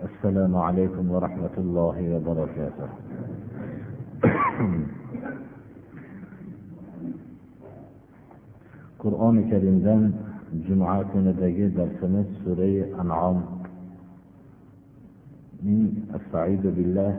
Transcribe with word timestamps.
السلام 0.00 0.56
عليكم 0.56 1.10
ورحمة 1.10 1.56
الله 1.58 1.96
وبركاته. 2.16 2.88
qur'oni 9.00 9.48
karimdan 9.52 10.12
juma 10.64 11.04
kunidagi 11.12 11.68
darsimiz 11.76 12.28
surai 12.44 12.88
anom 12.96 13.60
استعيذ 16.16 16.64
بالله 16.64 17.12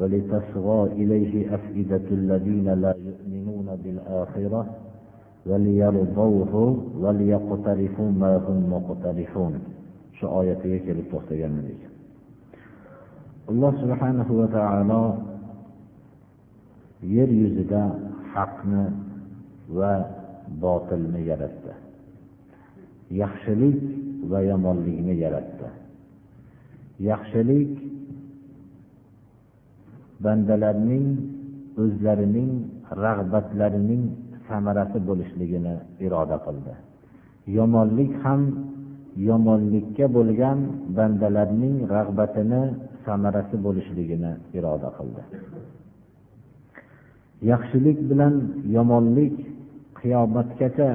ولتصغى 0.00 0.80
إليه 1.00 1.54
أفئدة 1.54 2.06
الذين 2.10 2.68
لا 2.80 2.94
يؤمنون 2.96 3.68
بالآخرة 3.84 4.62
وليرضوه 5.46 6.52
وليقترفوا 7.02 8.10
ما 8.10 8.32
هم 8.36 8.58
مقترفون. 8.72 9.75
Shu 10.16 10.26
oyatiga 10.40 10.78
kelib 10.86 11.06
to'xtagan 11.12 11.52
edik 11.62 11.82
alloh 13.50 13.72
subhanahu 13.82 14.32
va 14.40 14.46
taolo 14.58 15.02
yer 17.14 17.28
yuzida 17.42 17.82
haqni 18.34 18.84
va 19.78 19.92
botilni 20.62 21.20
yaratdi. 21.30 21.72
Yaxshilik 23.22 23.78
va 24.30 24.40
yomonlikni 24.50 25.14
yaratdi. 25.24 25.68
Yaxshilik 27.10 27.72
bandalarning 30.24 31.06
o'zlarining 31.82 32.52
rag'batlarining 33.04 34.02
samarasi 34.48 34.98
bo'lishligini 35.08 35.74
iroda 36.06 36.38
qildi. 36.46 36.74
Yomonlik 37.58 38.12
ham 38.24 38.40
yomonlikka 39.28 40.06
bo'lgan 40.16 40.58
bandalarning 40.96 41.76
rag'batini 41.96 42.62
samarasi 43.04 43.56
bo'lishligini 43.64 44.32
iroda 44.58 44.88
qildi. 44.98 45.22
Yaxshilik 47.52 47.98
bilan 48.10 48.34
yomonlik 48.76 49.34
qiyomatgacha 50.00 50.88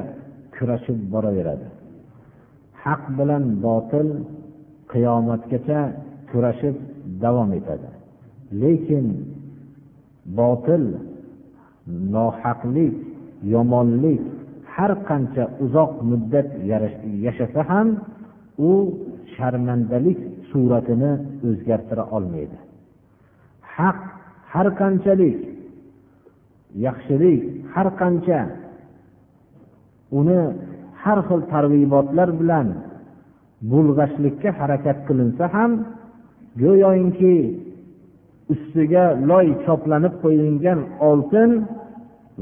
kurashib 0.56 1.00
boraveradi. 1.14 1.68
Haq 2.84 3.04
bilan 3.20 3.44
botil 3.66 4.08
qiyomatgacha 4.94 5.80
kurashib 6.32 6.76
davom 7.24 7.50
etadi. 7.60 7.90
Lekin 8.62 9.06
botil 10.40 10.84
nohaqlik 12.16 12.96
yomonlik 13.54 14.22
har 14.74 14.92
qancha 15.10 15.44
uzoq 15.66 15.92
muddat 16.10 16.48
yashasa 17.26 17.62
ham 17.70 17.88
u 18.70 18.72
sharmandalik 19.36 20.20
suratini 20.50 21.12
o'zgartira 21.48 22.04
olmaydi. 22.16 22.58
Haq 23.76 24.00
har 24.54 24.68
qanchalik 24.80 25.40
yaxshilik 26.86 27.42
har 27.74 27.88
qancha 28.02 28.40
uni 30.20 30.42
har 31.04 31.20
xil 31.28 31.42
targ'ibotlar 31.54 32.30
bilan 32.40 32.68
bulg'ashlikka 33.72 34.50
harakat 34.60 34.98
qilinsa 35.08 35.46
ham 35.56 35.72
go'yoki 36.64 37.36
ustiga 38.54 39.06
loy 39.30 39.48
choplanib 39.66 40.14
qo'yilgan 40.24 40.80
oltin 41.10 41.52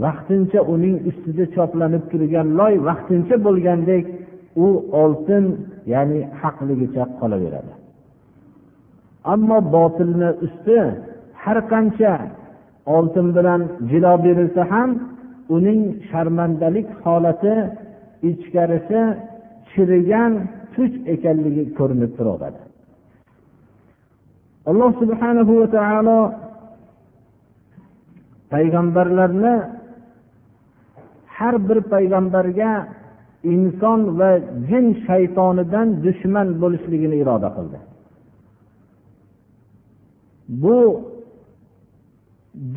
vaqtincha 0.04 0.60
uning 0.74 0.96
ustida 1.10 1.46
choplanib 1.56 2.04
turgan 2.12 2.48
loy 2.60 2.74
vaqtincha 2.90 3.36
bo'lgandek 3.46 4.06
u 4.66 4.68
oltin 5.04 5.44
ya'ni 5.92 6.20
haqligicha 6.40 7.04
qolaveradi. 7.20 7.74
Ammo 9.34 9.58
botilni 9.76 10.30
usti 10.46 10.78
har 11.44 11.58
qancha 11.72 12.14
oltin 12.96 13.28
bilan 13.38 13.62
jilo 13.92 14.14
berilsa 14.26 14.64
ham 14.72 14.90
uning 15.56 15.82
sharmandalik 16.10 16.88
holati 17.04 17.56
ichkarisi 18.30 19.02
chirigan 19.72 20.32
tuch 20.74 20.96
ekanligi 21.14 21.64
ko'rinib 21.78 22.12
turaveradi 22.18 22.62
alloh 24.70 24.92
subhanahu 25.02 25.54
va 25.62 25.68
taolo 25.78 26.20
payg'ambarlarni 28.54 29.56
har 31.36 31.56
bir 31.68 31.80
payg'ambarga 31.94 32.72
inson 33.44 34.00
va 34.20 34.32
jin 34.70 34.86
shaytonidan 35.08 35.88
dushman 36.06 36.48
bo'lishligini 36.62 37.16
iroda 37.24 37.50
qildi. 37.58 37.80
Bu 40.64 40.78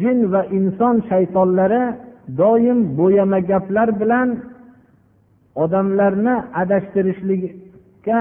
jin 0.01 0.19
va 0.33 0.43
inson 0.59 0.97
shaytonlari 1.11 1.83
doim 2.41 2.79
bo'yama 2.99 3.39
gaplar 3.51 3.89
bilan 4.01 4.29
odamlarni 5.63 6.35
adashtirishlikka 6.63 8.21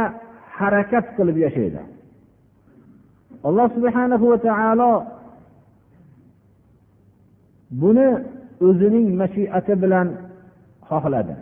harakat 0.57 1.05
qilib 1.17 1.37
yashaydi. 1.45 1.81
Alloh 3.47 3.67
subhanahu 3.75 4.25
va 4.31 4.37
taolo 4.47 4.93
buni 7.81 8.09
o'zining 8.67 9.07
mashiati 9.21 9.73
bilan 9.83 10.07
xohladi. 10.89 11.35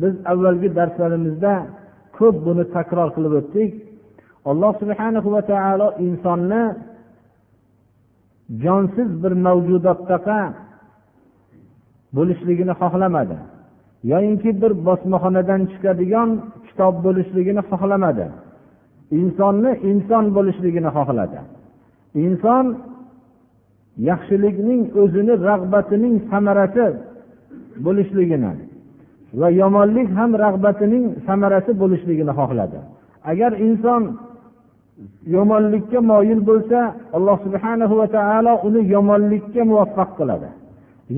Biz 0.00 0.14
avvalgi 0.32 0.68
darslarimizda 0.78 1.52
ko'p 2.18 2.36
buni 2.46 2.64
takror 2.76 3.08
qilib 3.16 3.32
o'tdik. 3.40 3.70
Alloh 4.50 4.72
subhanahu 4.82 5.28
va 5.34 5.42
taolo 5.52 5.88
insonni 6.06 6.62
jonsiz 8.64 9.08
bir 9.22 9.32
mavjudotdaqa 9.46 10.40
bo'lishligini 12.16 12.74
xohlamadi. 12.80 13.36
Yoyinki 14.12 14.50
bir 14.62 14.72
bosmaxonadan 14.86 15.60
chiqadigan 15.72 16.28
kitob 16.66 16.94
bo'lishligini 17.06 17.62
xohlamadi. 17.70 18.26
Insonni 19.20 19.72
inson 19.90 20.24
bo'lishligini 20.36 20.90
xohladi. 20.96 21.38
Inson 22.26 22.64
yaxshilikning 24.10 24.82
o'zini 25.02 25.34
rag'batining 25.48 26.14
samarasi 26.30 26.86
bo'lishligini 27.86 28.52
va 29.40 29.48
yomonlik 29.60 30.08
ham 30.18 30.30
rag'batining 30.44 31.04
samarasi 31.26 31.72
bo'lishligini 31.80 32.32
xohladi. 32.38 32.78
Agar 33.30 33.52
inson 33.66 34.02
yomonlikka 35.36 35.98
moyil 36.10 36.40
bo'lsa 36.50 36.78
alloh 37.16 37.36
subhanahu 37.46 37.94
va 38.00 38.06
taolo 38.16 38.52
uni 38.66 38.80
yomonlikka 38.94 39.62
muvaffaq 39.70 40.10
qiladi. 40.18 40.48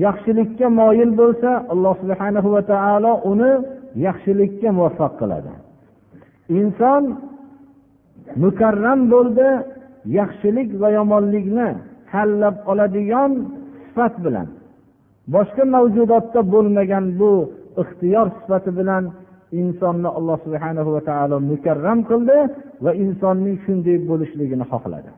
Yaxshilikka 0.05 0.67
moyil 0.79 1.11
bo'lsa 1.21 1.51
alloh 1.73 1.95
subhanahu 2.01 2.49
va 2.55 2.61
taolo 2.71 3.11
uni 3.31 3.51
yaxshilikka 4.05 4.69
muvaffaq 4.77 5.13
qiladi. 5.21 5.51
Inson 6.59 7.03
mukarram 8.43 8.99
bo'ldi 9.13 9.47
yaxshilik 10.19 10.69
va 10.81 10.89
yomonlikni 10.97 11.69
tanlab 12.11 12.55
oladigan 12.71 13.31
sifat 13.85 14.13
bilan. 14.25 14.47
Boshqa 15.33 15.63
mavjudotda 15.75 16.41
bo'lmagan 16.53 17.05
bu 17.19 17.33
ixtiyor 17.83 18.27
sifati 18.37 18.71
bilan 18.79 19.03
insonni 19.61 20.09
alloh 20.17 20.37
subhana 20.45 20.81
va 20.95 21.01
taolo 21.09 21.37
mukarram 21.51 21.99
qildi 22.09 22.37
va 22.83 22.91
insonning 23.03 23.57
shunday 23.65 23.97
bo'lishligini 24.09 24.65
xohladi. 24.71 25.11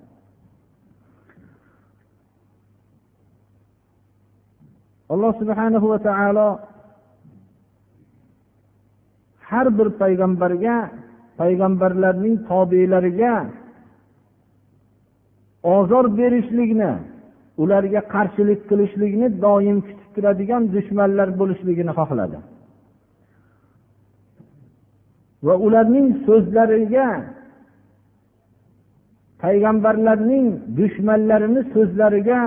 Alloh 5.14 5.32
subhanahu 5.42 5.86
va 5.94 6.00
taolo 6.10 6.48
har 9.50 9.68
bir 9.78 9.88
payg'ambarga 10.02 10.76
payg'ambarlarning 11.40 12.36
tobelariga 12.50 13.34
ozor 15.76 16.06
berishlikni 16.20 16.92
ularga 17.64 18.02
qarshilik 18.14 18.62
qilishlikni 18.70 19.28
doim 19.46 19.78
kutib 19.88 20.10
turadigan 20.16 20.64
dushmanlar 20.76 21.30
bo'lishligini 21.40 21.94
xohladi. 22.00 22.38
Va 25.46 25.54
ularning 25.66 26.08
so'zlariga 26.26 27.08
payg'ambarlarning 29.42 30.48
dushmanlarini 30.78 31.62
so'zlariga 31.74 32.42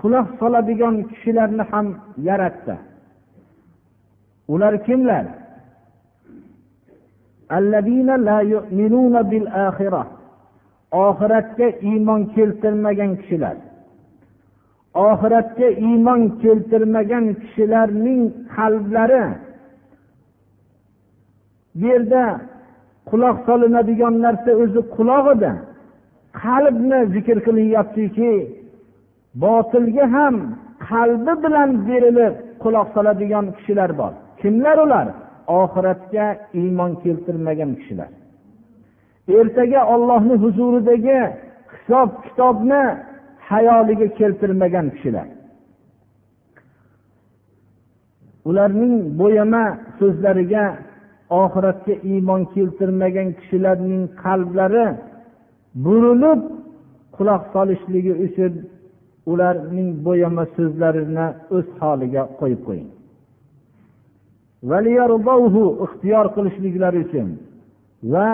quloq 0.00 0.28
soladigan 0.40 0.96
kishilarni 1.10 1.64
ham 1.70 1.86
yaratdi. 2.28 2.76
Ular 4.54 4.74
kimlar? 4.86 5.26
Oxiratga 11.06 11.68
iymon 11.90 12.20
keltirmagan 12.34 13.12
kishilar. 13.20 13.56
Oxiratga 15.08 15.68
iymon 15.86 16.20
keltirmagan 16.42 17.26
kishilarning 17.42 18.22
qalblari 18.54 19.24
bu 21.78 21.86
yerda 21.92 22.22
quloq 23.10 23.36
solinadigan 23.46 24.14
narsa 24.24 24.50
o'zi 24.62 24.80
quloq 24.96 25.26
edi 25.34 25.50
qalbni 26.42 27.00
zikr 27.14 27.38
qilinyaptiki 27.46 28.32
botilga 29.44 30.04
ham 30.16 30.34
qalbi 30.88 31.32
bilan 31.44 31.70
berilib 31.88 32.34
quloq 32.62 32.88
soladigan 32.96 33.46
kishilar 33.56 33.90
bor. 34.00 34.12
Kimlar 34.40 34.76
ular? 34.84 35.06
Oxiratga 35.60 36.26
iymon 36.60 36.92
keltirmagan 37.02 37.70
kishilar. 37.78 38.10
Ertaga 39.38 39.80
ollohni 39.94 40.34
huzuridagi 40.42 41.20
hisob 41.74 42.10
kitobni 42.24 42.82
hayoliga 43.50 44.08
keltirmagan 44.18 44.86
kishilar. 44.94 45.28
Ularning 48.48 48.94
bo'yama 49.20 49.64
so'zlariga 49.98 50.64
oxiratga 51.42 51.94
iymon 52.12 52.42
keltirmagan 52.54 53.28
kishilarning 53.38 54.04
qalblari 54.22 54.86
burilib 55.84 56.40
quloq 57.16 57.42
solishligi 57.54 58.14
uchun 58.26 58.52
ularning 59.32 59.88
bo'yama 60.06 60.44
so'zlarini 60.56 61.26
o'z 61.56 61.68
holiga 61.80 62.22
qo'yib 62.40 62.60
qo'ying. 62.68 62.90
Ixtiyor 65.86 66.26
qilishliklari 66.36 66.98
uchun 67.06 67.28
va 68.12 68.28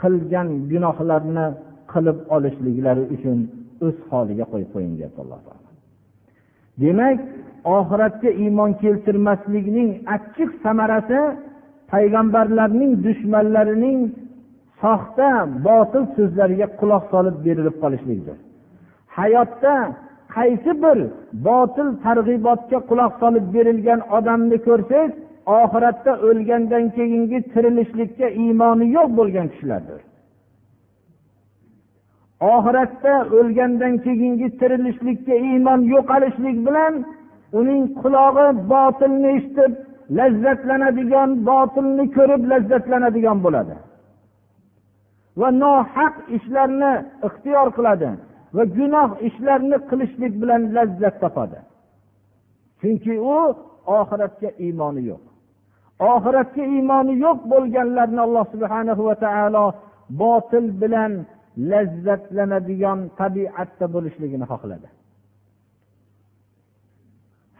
qilgan 0.00 0.48
gunohlarni 0.70 1.46
qilib 1.92 2.18
olishliklari 2.34 3.04
uchun 3.14 3.38
o'z 3.86 3.96
holiga 4.10 4.44
qo'yib 4.52 4.70
qo'ying 4.74 4.94
deyapti 4.98 5.20
alloh 5.24 5.40
taolo. 5.46 5.68
Demak 6.82 7.18
oxiratga 7.78 8.30
iymon 8.44 8.70
keltirmaslikning 8.82 9.88
achchiq 10.16 10.50
samarasi 10.64 11.20
payg'ambarlarning 11.92 12.92
dushmanlarining 13.06 13.98
soxta 14.82 15.28
botil 15.66 16.04
so'zlariga 16.16 16.66
quloq 16.80 17.04
solib 17.12 17.36
berilib 17.46 17.76
qolishlikdir. 17.82 18.36
Hayotda 19.18 19.74
qaysi 20.36 20.72
bir 20.82 20.98
botil 21.48 21.88
targ'ibotga 22.04 22.78
quloq 22.90 23.12
solib 23.22 23.46
berilgan 23.54 24.00
odamni 24.16 24.58
ko'rsangiz 24.66 25.12
oxiratda 25.60 26.12
o'lgandan 26.28 26.84
keyingi 26.96 27.38
tirilishlikka 27.52 28.28
iymoni 28.42 28.86
yo'q 28.96 29.08
bo'lgan 29.18 29.46
kishilardir. 29.52 30.00
Oxiratda 32.54 33.14
o'lgandan 33.38 33.94
keyingi 34.04 34.48
tirilishlikka 34.60 35.34
iymon 35.48 35.80
yo'qolishlik 35.94 36.56
bilan 36.66 36.94
uning 37.60 37.82
qulog'i 38.02 38.46
botilni 38.72 39.28
eshitib 39.36 39.72
lazzatlanadigan 40.18 41.30
botilni 41.48 42.04
ko'rib 42.16 42.42
lazzatlanadigan 42.52 43.38
bo'ladi. 43.44 43.74
Va 45.40 45.48
nohaq 45.62 46.14
ishlarni 46.36 46.92
ixtiyor 47.26 47.68
qiladi 47.76 48.08
va 48.56 48.62
gunoh 48.78 49.10
ishlarni 49.28 49.76
qilishlik 49.90 50.32
bilan 50.42 50.62
lazzat 50.76 51.14
topadi. 51.22 51.58
Chunki 52.80 53.14
u 53.34 53.36
oxiratga 53.98 54.50
iymoni 54.66 55.02
yo'q. 55.10 55.22
Oxiratga 56.12 56.64
iymoni 56.76 57.14
yo'q 57.24 57.38
bo'lganlarni 57.52 58.20
alloh 58.26 58.44
subhana 58.54 58.92
va 59.08 59.14
taolo 59.24 59.66
botil 60.22 60.66
bilan 60.82 61.12
lazzatlanadigan 61.70 63.00
tabiatda 63.20 63.86
bo'lishligini 63.94 64.46
xohladi. 64.52 64.88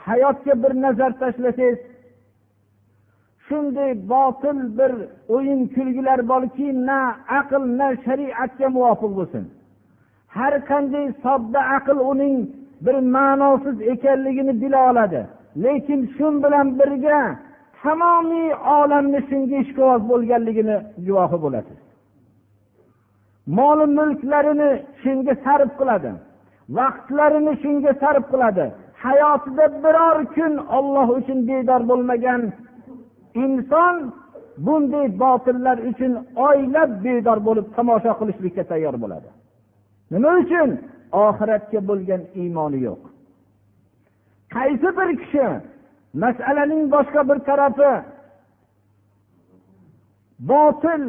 Hayotga 0.07 0.55
bir 0.63 0.73
nazar 0.85 1.13
tashlasangiz 1.23 1.79
shunday 3.47 3.93
botil 4.13 4.59
bir 4.79 4.93
o'yin 5.35 5.61
kulgilar 5.75 6.21
borki 6.29 6.87
na 6.89 7.01
aql 7.39 7.63
na 7.79 7.89
shariatga 8.05 8.69
muvofiq 8.77 9.13
bo'lsin. 9.19 9.45
Har 10.37 10.55
qanday 10.71 11.07
sodda 11.25 11.61
aql 11.77 11.99
uning 12.13 12.37
bir 12.85 12.97
ma'nosiz 13.15 13.77
ekanligini 13.93 14.53
bila 14.63 14.81
oladi. 14.91 15.21
Lekin 15.65 16.01
shu 16.17 16.27
bilan 16.45 16.67
birga 16.79 17.21
tamomiy 17.83 18.49
olamni 18.79 19.21
shunga 19.29 19.57
ishqiboz 19.65 20.03
bo'lganligini 20.11 20.77
guvohi 21.07 21.39
bo'lasiz. 21.45 21.79
Moli 23.57 23.87
mulklarini 23.99 24.71
shunga 25.03 25.35
sarf 25.45 25.71
qiladi. 25.81 26.11
Vaqtlarini 26.77 27.53
shunga 27.63 27.93
sarf 28.03 28.25
qiladi. 28.33 28.65
Hayotida 29.05 29.67
biror 29.85 30.17
kun 30.35 30.53
olloh 30.77 31.09
uchun 31.19 31.39
bedor 31.49 31.81
bo'lmagan 31.91 32.41
inson 33.35 33.97
bunday 34.67 35.07
botillar 35.23 35.79
uchun 35.91 36.13
oylab 36.49 36.91
bedor 37.05 37.39
bo'lib 37.47 37.67
tomosha 37.77 38.13
qilishlikka 38.21 38.65
tayyor 38.71 38.95
bo'ladi. 39.03 39.29
Nima 40.13 40.31
uchun? 40.43 40.71
Oxiratga 41.27 41.81
bo'lgan 41.89 42.23
iymoni 42.43 42.79
yo'q. 42.89 43.03
Qaysi 44.55 44.89
bir 44.99 45.11
kishi 45.21 45.47
masalaning 46.23 46.85
boshqa 46.95 47.23
bir 47.29 47.39
tarafi 47.49 47.93
botil 50.51 51.03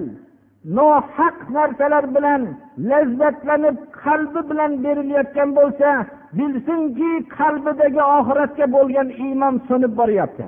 nohaq 0.78 1.38
narsalar 1.56 2.06
bilan 2.16 2.42
lazzatlanib 2.90 3.78
qalbi 4.04 4.42
bilan 4.50 4.72
berilayotgan 4.84 5.50
bo'lsa 5.60 5.90
bilsinki 6.38 7.12
qalbidagi 7.38 8.04
oxiratga 8.18 8.66
bo'lgan 8.76 9.08
iymon 9.26 9.56
so'nib 9.68 9.94
boryapti. 10.00 10.46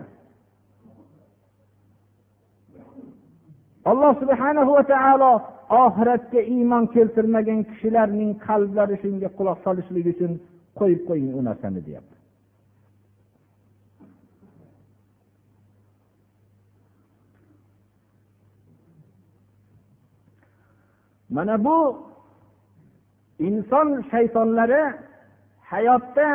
Alloh 3.92 4.12
subhanahu 4.22 4.72
va 4.78 4.84
taolo 4.94 5.32
oxiratga 5.84 6.42
iymon 6.56 6.84
keltirmagan 6.96 7.60
kishilarning 7.70 8.32
qalblari 8.46 8.96
shunga 9.04 9.30
quloq 9.38 9.58
solishligi 9.66 10.10
uchun 10.16 10.32
qo'yib 10.80 11.02
qo'ying 11.10 11.32
u 11.40 11.42
narsani 11.50 11.82
deyapti. 11.88 12.16
Mana 21.36 21.56
bu 21.66 21.78
inson 23.48 23.88
shaytonlari 24.12 24.84
hayotda 25.72 26.28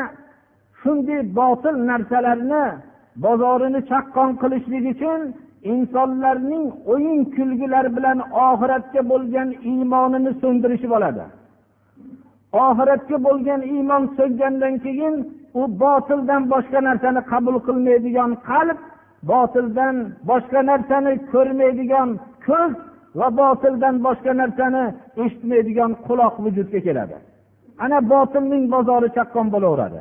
shunday 0.80 1.20
botil 1.38 1.76
narsalarni 1.90 2.64
bozorini 3.24 3.80
chaqqon 3.90 4.30
qilishlik 4.42 4.84
uchun 4.94 5.20
insonlarning 5.62 6.72
o'yin 6.92 7.24
kulgilar 7.36 7.96
bilan 7.96 8.18
oxiratga 8.48 9.02
bo'lgan 9.12 9.48
iymonini 9.70 10.32
so'ndirishib 10.42 10.92
oladi 10.98 11.24
oxiratga 12.66 13.16
bo'lgan 13.26 13.60
iymon 13.74 14.04
so'ngandan 14.18 14.74
keyin 14.84 15.14
u 15.60 15.62
botildan 15.82 16.42
boshqa 16.52 16.80
narsani 16.88 17.20
qabul 17.32 17.56
qilmaydigan 17.66 18.30
qalb 18.48 18.78
botildan 19.30 19.96
boshqa 20.30 20.60
narsani 20.70 21.12
ko'rmaydigan 21.32 22.08
ko'z 22.46 22.72
va 23.18 23.28
botildan 23.40 23.94
boshqa 24.06 24.32
narsani 24.40 24.84
eshitmaydigan 25.22 25.90
quloq 26.06 26.34
vujudga 26.44 26.80
keladi. 26.86 27.16
Ana 27.84 27.98
botilning 28.12 28.64
bozori 28.74 29.08
chaqqon 29.16 29.46
bo'laveradi. 29.54 30.00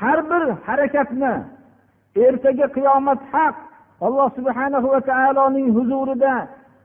Har 0.00 0.18
bir 0.30 0.42
harakatni 0.66 1.34
ertaga 2.16 2.66
qiyomat 2.76 3.20
haq. 3.32 3.56
Alloh 4.06 4.28
subhana 4.38 4.78
va 4.82 5.00
taoloning 5.10 5.68
huzurida 5.76 6.34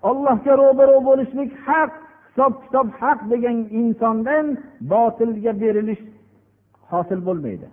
ollohga 0.10 0.54
ro'baro 0.62 0.98
bo'lishlik 1.10 1.52
haq 1.66 1.92
hisob 2.28 2.54
kitob 2.64 2.88
haq 3.02 3.20
degan 3.32 3.58
insondan 3.80 4.46
botilga 4.92 5.54
berilish 5.62 6.04
hosil 6.92 7.20
bo'lmaydi. 7.28 7.68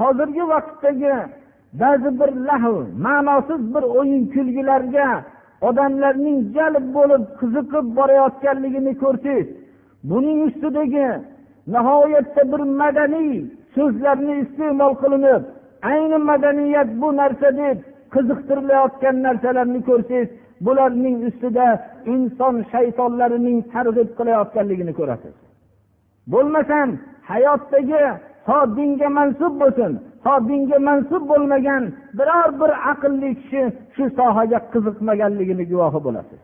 Hozirgi 0.00 0.44
vaqtdagi 0.52 1.14
ba'zi 1.82 2.10
bir 2.20 2.30
lahv 2.48 2.76
ma'nosiz 3.06 3.60
bir 3.74 3.84
o'yin 3.98 4.22
kulgilarga 4.34 5.08
odamlarning 5.68 6.38
jalb 6.56 6.84
bo'lib 6.96 7.22
qiziqib 7.40 7.86
borayotganligini 7.98 8.92
ko'rsangiz 9.02 9.48
buning 10.04 10.38
ustidagi 10.48 11.08
nihoyatda 11.74 12.42
bir 12.52 12.62
madaniy 12.82 13.32
so'zlarni 13.74 14.34
iste'mol 14.42 14.94
qilinib 15.02 15.42
ayni 15.90 16.18
madaniyat 16.30 16.88
bu 17.00 17.08
narsa 17.20 17.48
deb 17.62 17.78
qiziqtirilayotgan 18.14 19.16
narsalarni 19.26 19.80
ko'rsangiz 19.88 20.28
bularning 20.66 21.16
ustida 21.28 21.66
inson 22.14 22.54
shaytonlarining 22.72 23.58
targ'ib 23.72 24.08
qilayotganligini 24.18 24.92
ko'rasiz. 24.98 25.34
Bo'lmasam 26.32 26.88
hayotdagi 27.30 28.02
ho 28.48 28.58
dinga 28.76 29.08
mansub 29.18 29.54
bo'lsin 29.62 29.92
ho 30.26 30.34
dinga 30.48 30.78
mansub 30.88 31.22
bo'lmagan 31.32 31.82
biror 32.18 32.50
bir 32.60 32.70
aqlli 32.92 33.30
kishi 33.40 33.62
shu 33.94 34.04
sohaga 34.18 34.58
qiziqmaganligini 34.72 35.64
guvohi 35.72 36.00
bo'lasiz. 36.06 36.40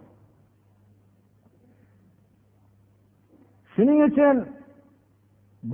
Shuning 3.77 4.01
uchun 4.09 4.37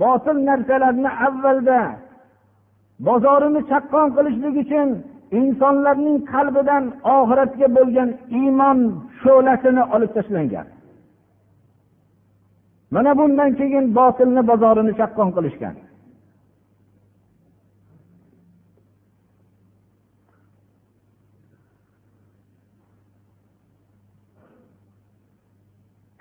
botil 0.01 0.37
narsalarni 0.49 1.11
avvalda 1.27 1.81
bozorini 3.07 3.61
chaqqon 3.71 4.07
qilishlik 4.15 4.55
uchun 4.63 4.89
insonlarning 5.39 6.17
qalbidan 6.33 6.83
oxiratga 7.17 7.67
bo'lgan 7.77 8.09
iymon 8.39 8.77
sho'lasini 9.21 9.83
olib 9.95 10.11
tashlangan. 10.17 10.67
Mana 12.93 13.11
bundan 13.19 13.49
keyin 13.59 13.85
botilni 13.99 14.41
bozorini 14.49 14.93
chaqqon 14.99 15.29
qilishgan. 15.35 15.75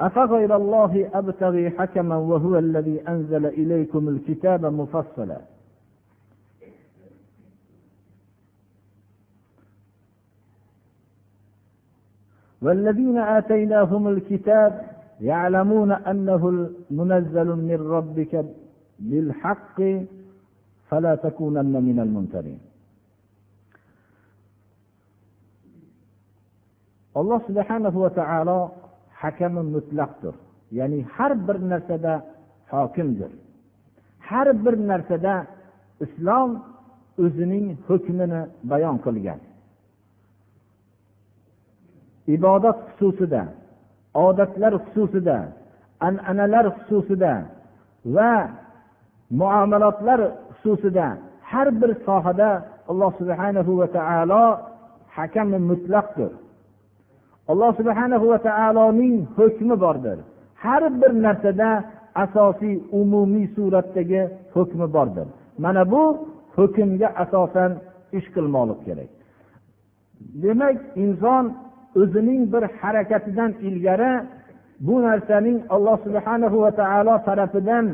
أفغير 0.02 0.56
الله 0.56 1.10
أبتغي 1.14 1.70
حكما 1.70 2.16
وهو 2.16 2.58
الذي 2.58 3.08
أنزل 3.08 3.46
إليكم 3.46 4.08
الكتاب 4.08 4.64
مفصلا. 4.64 5.40
والذين 12.62 13.18
آتيناهم 13.18 14.08
الكتاب 14.08 14.86
يعلمون 15.20 15.92
أنه 15.92 16.70
منزل 16.90 17.46
من 17.46 17.86
ربك 17.90 18.44
بالحق 18.98 19.82
فلا 20.88 21.14
تكونن 21.14 21.82
من 21.84 22.00
الممترين. 22.00 22.60
الله 27.16 27.40
سبحانه 27.48 27.98
وتعالى 27.98 28.68
hakami 29.22 29.62
mutlaqdir. 29.74 30.34
Ya'ni 30.78 30.98
har 31.14 31.32
bir 31.46 31.56
narsada 31.70 32.12
hokimdir. 32.72 33.30
Har 34.28 34.48
bir 34.64 34.74
narsada 34.90 35.34
islom 36.04 36.50
o'zining 37.24 37.66
hukmini 37.86 38.40
bayon 38.70 38.96
qilgan. 39.04 39.40
Ibodat 42.36 42.78
xususida 42.98 43.42
odatlar 44.26 44.72
xususida 44.84 45.36
an'analar 46.06 46.66
xususida 46.78 47.32
va 48.16 48.32
muomalotlar 49.40 50.20
xususida 50.60 51.06
har 51.50 51.68
bir 51.80 51.90
sohada 52.06 52.50
alloh 52.90 53.10
subhanahu 53.20 53.72
va 53.80 53.86
taolo 53.98 54.44
hakami 55.16 55.58
mutlaqdir. 55.70 56.30
Alloh 57.50 57.70
subhanahu 57.80 58.24
va 58.32 58.38
taoloning 58.48 59.16
hukmi 59.36 59.76
bordir. 59.84 60.18
Har 60.62 60.82
bir 61.00 61.12
narsada 61.26 61.70
asosiy 62.24 62.74
umumiy 63.00 63.46
suratdagi 63.54 64.22
hukmi 64.54 64.86
bordir. 64.96 65.26
Mana 65.58 65.82
bu 65.92 66.02
hukmga 66.56 67.08
asosan 67.22 67.70
ish 68.18 68.28
qilmoqlik 68.34 68.80
kerak. 68.86 69.10
Demak 70.42 70.76
inson 71.04 71.44
o'zining 72.00 72.42
bir 72.52 72.62
harakatidan 72.80 73.50
ilgari 73.68 74.12
bu 74.86 74.94
narsaning 75.06 75.58
alloh 75.74 75.96
subhanahu 76.06 76.56
va 76.64 76.70
taolo 76.80 77.14
tarafidan 77.28 77.86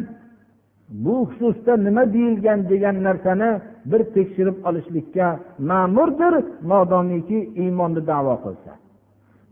bu 1.05 1.17
xususda 1.29 1.73
nima 1.87 2.05
deyilgan 2.15 2.61
degan 2.71 2.97
narsani 3.07 3.51
bir 3.91 4.03
tekshirib 4.15 4.57
olishlikka 4.69 5.27
ma'murdir 5.71 6.35
modomiki 6.71 7.39
iymonni 7.63 8.01
davo 8.11 8.35
qilsa. 8.45 8.73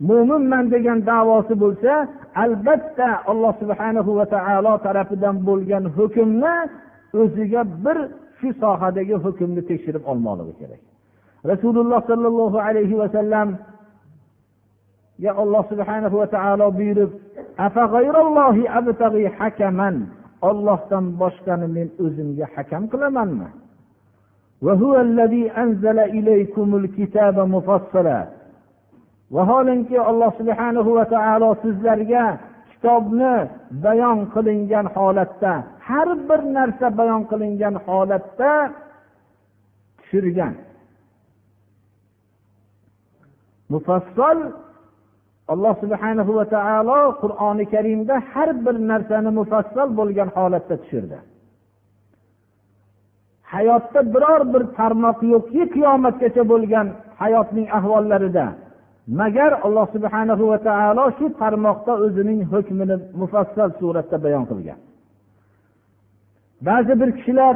Mo'minman 0.09 0.65
degan 0.75 0.99
davosi 1.11 1.55
bo'lsa 1.63 1.93
albatta 2.45 3.09
alloh 3.31 3.53
subhanahu 3.63 4.11
va 4.19 4.27
taolo 4.35 4.75
tarafidan 4.87 5.37
bo'lgan 5.49 5.85
hukmni 5.97 6.55
o'ziga 7.21 7.63
bir 7.85 7.99
shu 8.39 8.49
sohadagi 8.63 9.17
hukmni 9.25 9.63
tekshirib 9.71 10.05
olmoqligi 10.11 10.55
kerak. 10.61 10.83
Rasululloh 11.53 12.01
sollallohu 12.11 12.59
alayhi 12.69 12.97
vasallam 13.03 13.49
ya 15.25 15.33
alloh 15.43 15.63
subhanahu 15.73 16.17
va 16.21 16.27
taolo 16.37 16.67
buyurib 16.79 17.11
ollohdan 20.49 21.05
boshqani 21.21 21.67
men 21.77 21.89
o'zimga 22.05 22.47
hakam 22.55 22.83
qilamanmi? 22.93 23.49
Vaholanki 29.31 29.97
alloh 30.11 30.31
subhanahu 30.41 30.91
va 30.99 31.05
taolo 31.15 31.51
sizlarga 31.65 32.25
kitobni 32.71 33.35
bayon 33.85 34.19
qilingan 34.35 34.87
holatda 34.97 35.53
har 35.89 36.09
bir 36.29 36.41
narsa 36.57 36.87
bayon 37.01 37.23
qilingan 37.31 37.75
holatda 37.87 38.53
tushirgan. 39.99 40.55
Mufassal 43.73 44.39
alloh 45.53 45.75
subhanahu 45.83 46.33
va 46.39 46.45
taolo 46.57 47.01
qur'oni 47.23 47.65
karimda 47.75 48.15
har 48.33 48.51
bir 48.65 48.77
narsani 48.91 49.31
mufassal 49.39 49.89
bo'lgan 49.99 50.29
holatda 50.37 50.75
tushirdi. 50.83 51.19
Hayotda 53.53 54.01
biror 54.15 54.43
bir 54.53 54.63
tarmoq 54.79 55.19
yo'qki 55.33 55.63
qiyomatgacha 55.75 56.43
bo'lgan 56.53 56.87
hayotning 57.23 57.69
ahvollarida 57.79 58.47
magar 59.07 59.53
alloh 59.67 59.87
subhanahu 59.95 60.49
va 60.51 60.59
taolo 60.69 61.05
shu 61.19 61.27
tarmoqda 61.41 61.93
o'zining 62.05 62.41
hukmini 62.53 62.97
mufassal 63.21 63.71
suratda 63.79 64.17
bayon 64.25 64.45
qilgan. 64.51 64.79
Ba'zi 66.69 66.93
bir 67.01 67.11
kishilar 67.19 67.55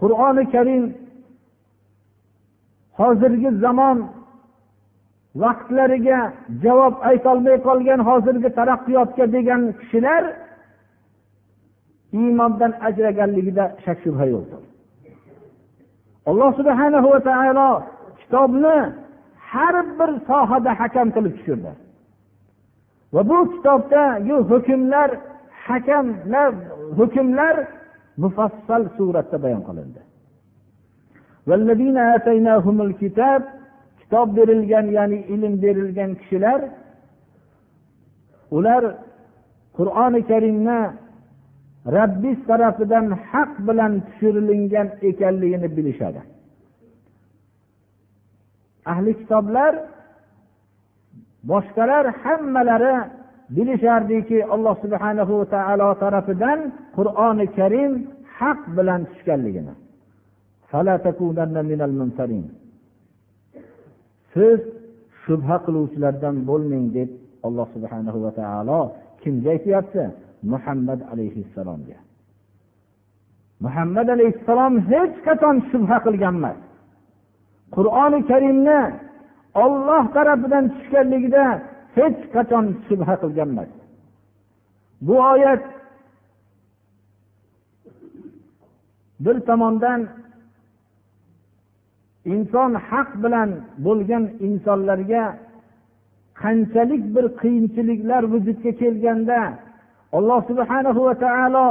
qur'oni 0.00 0.44
karim 0.54 0.84
hozirgi 2.98 3.50
zamon 3.64 3.98
vaqtlariga 5.42 6.20
javob 6.64 6.94
aytolmay 7.10 7.56
qolgan 7.66 8.00
hozirgi 8.08 8.50
taraqqiyotga 8.58 9.24
degan 9.36 9.62
kishilar 9.80 10.22
iymondan 12.20 12.72
ajraganligida 12.88 13.64
shak 13.84 13.98
shubha 14.04 14.26
yo'qdir 14.34 14.62
alloh 16.30 16.50
subhanahu 16.58 17.08
va 17.14 17.20
taolo 17.28 17.70
kitobni 18.18 18.78
har 19.50 19.74
bir 19.98 20.10
sohada 20.28 20.70
hakam 20.80 21.08
qilib 21.16 21.34
tushirdi. 21.38 21.72
Va 23.14 23.22
bu 23.30 23.38
kitobdagi 23.54 24.36
hukmlar 24.50 25.10
hakamlar 25.66 26.52
hukmlar 26.98 27.56
mufassal 28.22 28.82
suratda 28.96 29.36
bayon 29.44 29.62
qilindi. 29.68 30.00
Kitob 34.10 34.28
berilgan 34.36 34.86
ya'ni 34.96 35.18
ilm 35.34 35.54
berilgan 35.62 36.10
kishilar 36.20 36.60
ular 38.56 38.82
qur'oni 39.76 40.20
karimni 40.30 40.80
rabbiz 41.96 42.38
tarafidan 42.48 43.06
haq 43.30 43.52
bilan 43.68 43.92
tushirilgan 44.06 44.88
ekanligini 45.08 45.68
bilishadi. 45.76 46.20
Ahli 48.92 49.10
kitoblar 49.20 49.72
boshqalar 51.50 52.04
hammalari 52.22 52.94
bilishardiki 53.56 54.38
alloh 54.54 54.74
subhanahu 54.84 55.32
va 55.40 55.46
taolo 55.54 55.88
tarafidan 56.02 56.58
qur'oni 56.96 57.46
karim 57.58 57.92
haq 58.38 58.60
bilan 58.76 59.00
tushganligini. 59.10 59.74
Siz 64.34 64.60
shubha 65.22 65.56
qiluvchilardan 65.66 66.36
bo'lmang 66.48 66.86
deb 66.96 67.10
alloh 67.46 67.66
subhanahu 67.74 68.18
va 68.24 68.32
taolo 68.40 68.80
kimga 69.22 69.50
aytyapti? 69.56 70.04
Muhammad 70.52 71.00
alayhissalomga. 71.12 71.98
Muhammad 73.64 74.08
alayhissalom 74.16 74.74
hech 74.90 75.14
qachon 75.26 75.56
shubha 75.70 75.96
qilgan 76.06 76.36
emas. 76.40 76.58
Qur'oni 77.76 78.20
karimni 78.30 78.80
olloh 79.64 80.04
tarafidan 80.16 80.64
tushganligida 80.74 81.44
hech 81.96 82.18
qachon 82.34 82.64
shubha 82.86 83.14
qilgan 83.22 83.48
emas 83.54 83.70
bu 85.06 85.14
oyat 85.32 85.62
bir 89.24 89.36
tomondan 89.48 90.00
inson 92.32 92.72
haq 92.88 93.10
bilan 93.22 93.50
bo'lgan 93.86 94.24
insonlarga 94.46 95.24
qanchalik 96.42 97.02
bir 97.14 97.26
qiyinchiliklar 97.40 98.22
vujudga 98.32 98.72
kelganda 98.82 99.40
alloh 100.18 100.40
subhanahu 100.50 101.00
va 101.08 101.14
taolo 101.24 101.68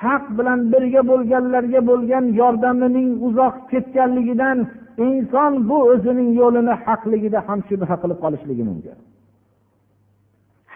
haq 0.00 0.24
bilan 0.38 0.60
birga 0.72 1.02
bo'lganlarga 1.10 1.80
bo'lgan 1.90 2.24
yordamining 2.40 3.08
uzoq 3.26 3.54
ketganligidan 3.70 4.58
inson 5.07 5.53
bu 5.69 5.77
o'zining 5.91 6.29
yo'lini 6.41 6.73
haqligida 6.85 7.39
ham 7.47 7.59
shubha 7.69 7.95
qilib 8.01 8.19
qolishligi 8.23 8.63
mumkin 8.69 8.97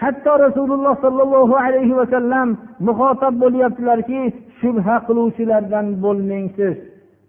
hatto 0.01 0.33
rasululloh 0.45 0.93
sollallohu 1.05 1.53
alayhi 1.65 1.93
vasallam 2.01 2.47
muxotab 2.87 3.33
bo'lyaptilarki 3.43 4.21
shubha 4.59 4.95
qiluvchilardan 5.07 5.85
bo'lmang 6.03 6.45
siz 6.57 6.75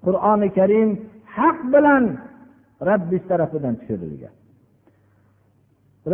qur'oni 0.06 0.48
karim 0.58 0.88
haq 1.36 1.58
bilan 1.72 2.04
rabbis 2.90 3.22
tarafidan 3.30 3.74
tushirilgan 3.80 4.34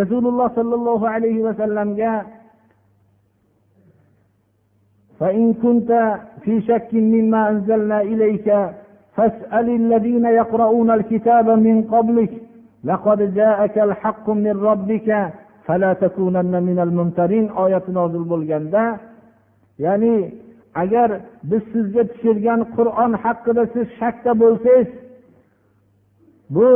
rasululloh 0.00 0.49
sollallohu 0.59 1.07
alayhi 1.14 1.45
vasallamga 1.49 2.12
فإن 5.21 5.54
كنت 5.54 5.90
في 6.43 6.61
شك 6.69 6.90
مما 6.95 7.50
أنزلنا 7.50 7.99
إليك 8.00 8.49
فاسأل 9.19 9.69
الذين 9.71 10.25
يقرؤون 10.25 10.90
الكتاب 10.90 11.50
من 11.50 11.83
قبلك 11.83 12.31
لقد 12.85 13.35
جاءك 13.35 13.78
الحق 13.78 14.31
من 14.31 14.64
ربك 14.71 15.31
فلا 15.66 15.93
تكونن 15.93 16.62
من 16.62 16.78
الممترين 16.78 17.47
oyat 17.50 17.88
nozil 17.88 18.25
bo'lganda 18.31 18.99
ya'ni 19.78 20.35
agar 20.75 21.11
biz 21.50 21.62
sizga 21.73 22.02
tushirgan 22.11 22.61
qur'on 22.76 23.12
haqida 23.25 23.62
siz 23.75 23.87
shakda 24.00 24.33
bo'lsangiz 24.43 24.88
bu 26.54 26.69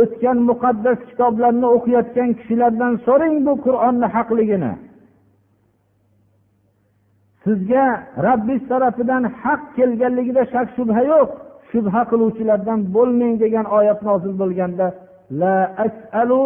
o'tgan 0.00 0.38
muqaddas 0.50 0.98
kitoblarni 1.10 1.68
o'qiyotgan 1.76 2.30
kishilardan 2.38 2.92
so'rang 3.06 3.36
bu 3.46 3.52
qur'onni 3.66 4.06
haqligini 4.16 4.72
Sizga 7.47 7.85
rabbis 8.27 8.61
tarafidan 8.71 9.23
haq 9.41 9.61
kelganligida 9.77 10.43
shak 10.53 10.67
shubha 10.77 11.01
yo'q. 11.13 11.29
Shubha 11.71 12.01
qiluvchilardan 12.11 12.79
bo'lmang 12.95 13.33
degan 13.43 13.65
oyat 13.77 13.99
nozil 14.07 14.33
bo'lganda 14.41 14.87
la 15.41 15.57
asalu 15.85 16.41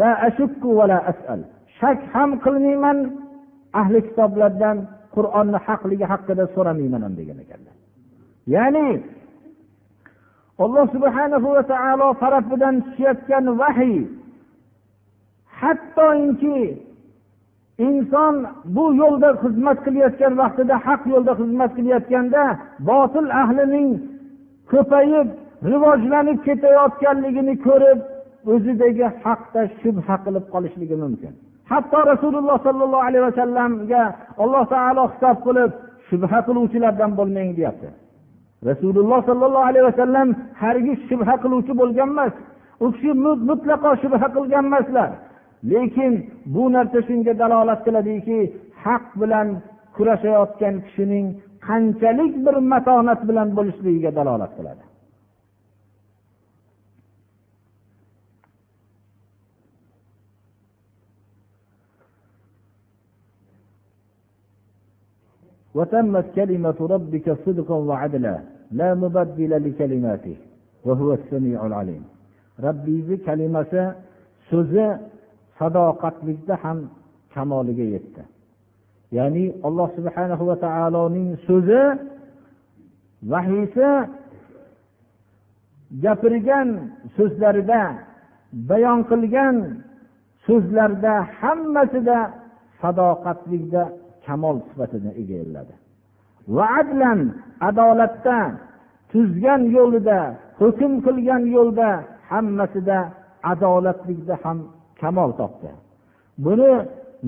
la 0.00 0.10
ashukku 0.28 0.68
va 0.78 0.84
la 0.92 0.98
asal. 1.12 1.40
Shak 1.78 1.98
ham 2.12 2.30
qilmayman 2.44 2.98
ahli 3.80 3.98
kitoblardan 4.08 4.76
qur'onni 5.14 5.58
haqligi 5.66 6.06
haqida 6.12 6.44
so'ramayman 6.54 7.02
ham 7.06 7.14
degan 7.20 7.38
ekanlar. 7.44 7.76
Ya'ni 8.54 8.88
alloh 10.64 10.86
subhanahu 10.94 11.48
va 11.56 11.62
taolo 11.72 12.08
tarafidan 12.22 12.74
tushayotgan 12.84 13.44
vahiy 13.60 13.98
hattoki 15.60 16.60
inson 17.88 18.34
bu 18.76 18.84
yo'lda 19.02 19.28
xizmat 19.42 19.78
qilayotgan 19.86 20.32
vaqtida 20.42 20.74
haq 20.86 21.02
yo'lda 21.12 21.32
xizmat 21.40 21.70
qilayotganda 21.76 22.42
botil 22.88 23.28
ahlining 23.42 23.88
ko'payib 24.72 25.28
rivojlanib 25.70 26.38
ketayotganligini 26.46 27.54
ko'rib 27.66 27.98
o'zidagi 28.52 29.06
haqda 29.24 29.60
shubha 29.80 30.14
qilib 30.24 30.44
qolishligi 30.54 30.96
mumkin. 31.04 31.32
Hatto 31.72 31.98
rasululloh 32.12 32.58
sollallohu 32.66 33.06
alayhi 33.08 33.24
vasallamga 33.28 34.02
alloh 34.42 34.64
taolo 34.74 35.02
xitob 35.12 35.36
qilib 35.46 35.70
shubha 36.08 36.38
qiluvchilardan 36.46 37.10
bo'lmang 37.18 37.50
deyapti. 37.58 37.88
Rasululloh 38.70 39.20
sollallohu 39.28 39.66
alayhi 39.70 39.86
vasallam 39.90 40.28
hargiz 40.62 40.98
shubha 41.08 41.34
qiluvchi 41.42 41.72
bo'lgan 41.80 42.08
emas 42.14 42.34
u 42.84 42.86
kishi 42.94 43.10
mutlaqo 43.48 43.90
shubha 44.02 44.26
qilgan 44.36 44.64
emaslar. 44.70 45.10
lekin 45.71 46.13
bu 46.53 46.63
narsa 46.75 46.99
shunga 47.07 47.33
dalolat 47.41 47.79
qiladiki 47.85 48.39
haq 48.83 49.05
bilan 49.21 49.47
kurashayotgan 49.95 50.75
kishining 50.85 51.27
qanchalik 51.67 52.33
bir 52.45 52.55
matonat 52.73 53.19
bilan 53.29 53.47
bo'lishligiga 53.57 54.11
dalolat 54.19 54.53
qiladi 54.59 54.85
وتمت 65.77 66.27
كلمة 66.39 66.79
ربك 66.95 67.27
صدقا 67.45 67.77
وعدلا 67.89 68.35
لا 68.79 68.89
مبدل 69.03 69.51
لكلماته 69.65 70.37
وهو 70.85 71.09
السميع 71.19 71.59
العليم 71.69 72.03
ربي 72.67 73.17
كلمة 73.27 73.73
so'zi 74.49 74.85
sadoqatlikda 75.60 76.54
ham 76.62 76.78
kamoliga 77.34 77.86
yetdi. 77.94 78.22
Ya'ni 79.18 79.44
alloh 79.68 79.88
subhanahu 79.98 80.42
va 80.50 80.56
taoloning 80.66 81.30
so'zi 81.48 81.82
vahiysi 83.32 83.88
gapirgan 86.04 86.68
so'zlarida 87.16 87.82
bayon 88.70 89.00
qilgan 89.10 89.56
so'zlarda 90.46 91.14
hammasida 91.40 92.18
sadoqatlikda 92.80 93.82
kamol 94.26 94.56
sifatini 94.68 95.12
egalladi 95.22 95.74
va 96.56 96.64
adlan 96.80 97.20
adolatda 97.68 98.38
tuzgan 99.12 99.62
yo'lida 99.76 100.20
hukm 100.60 100.92
qilgan 101.06 101.42
yo'lda 101.56 101.90
hammasida 102.30 102.98
adolatlikda 103.52 104.34
ham 104.44 104.58
kamol 105.00 105.30
topdi. 105.40 105.70
Buni 106.44 106.72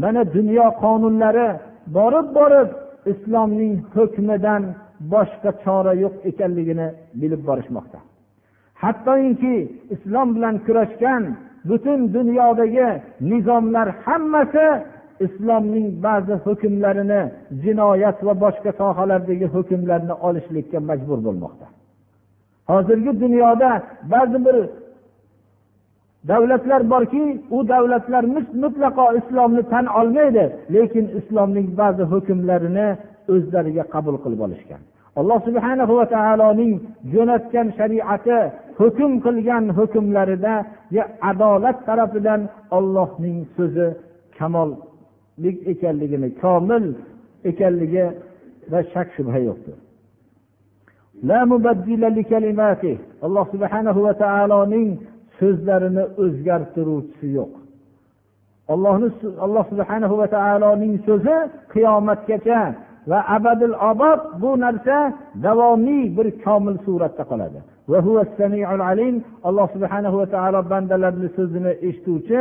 mana 0.02 0.22
dunyo 0.36 0.66
qonunlari 0.82 1.48
borib 1.96 2.26
borib 2.38 2.68
islomning 3.12 3.74
hukmidan 3.94 4.62
boshqa 5.12 5.50
chora 5.64 5.92
yo'q 6.04 6.14
ekanligini 6.30 6.88
bilib 7.20 7.42
borishmoqda. 7.48 7.98
Hattoki 8.82 9.56
islom 9.94 10.28
bilan 10.36 10.54
kurashgan 10.66 11.22
butun 11.68 12.00
dunyodagi 12.16 12.88
nizomlar 13.30 13.88
hammasi 14.04 14.66
islomning 15.26 15.86
ba'zi 16.06 16.34
hukmlarini 16.44 17.22
jinoyat 17.62 18.18
va 18.26 18.34
boshqa 18.44 18.70
sohalardagi 18.80 19.46
hukmlarni 19.54 20.14
olishlikka 20.26 20.78
majbur 20.88 21.18
bo'lmoqda. 21.26 21.66
Hozirgi 22.70 23.12
dunyoda 23.24 23.70
ba'zi 24.14 24.38
bir 24.46 24.56
davlatlar 26.30 26.82
borki 26.92 27.24
u 27.56 27.58
davlatlar 27.72 28.24
mutlaqo 28.62 29.06
islomni 29.20 29.62
tan 29.72 29.86
olmaydi 30.00 30.44
lekin 30.74 31.06
islomning 31.18 31.68
ba'zi 31.80 32.02
hukmlarini 32.12 32.88
o'zlariga 33.34 33.84
qabul 33.94 34.16
qilib 34.24 34.40
olishgan. 34.46 34.82
Alloh 35.20 35.38
subhana 35.48 35.84
va 35.98 36.06
taoloning 36.16 36.72
jo'natgan 37.12 37.68
shariati 37.78 38.38
hukm 38.80 39.12
qilgan 39.24 39.64
hukmlarida 39.78 40.54
adolat 41.30 41.78
tarafidan 41.88 42.40
ollohning 42.76 43.38
so'zi 43.56 43.88
kamollik 44.38 45.56
ekanligini 45.72 46.28
komil 46.42 46.84
ekanligida 47.50 48.78
shak 48.92 49.08
shubha 49.16 49.38
yo'qdir. 49.48 49.78
Alloh 53.26 53.46
subhanahu 53.54 54.00
va 54.06 54.14
taoloning 54.24 54.88
so'zlarini 55.42 56.04
o'zgartiruvchisi 56.22 57.28
yo'q. 57.38 57.52
Allohni 58.72 59.08
alloh 59.46 59.64
subhanahu 59.72 60.14
va 60.20 60.26
taoloning 60.36 60.94
so'zi 61.06 61.36
qiyomatgacha 61.72 62.60
va 63.10 63.18
abadil 63.36 63.76
obod 63.90 64.20
bu 64.42 64.50
narsa 64.64 64.96
davomiy 65.46 66.04
bir 66.16 66.26
komil 66.44 66.76
suratda 66.86 67.24
qoladi. 67.30 67.60
Alloh 69.48 69.68
subhanahu 69.74 70.16
va 70.20 70.26
taolo 70.34 70.60
bandalarni 70.72 71.28
so'zini 71.36 71.72
eshituvchi 71.88 72.40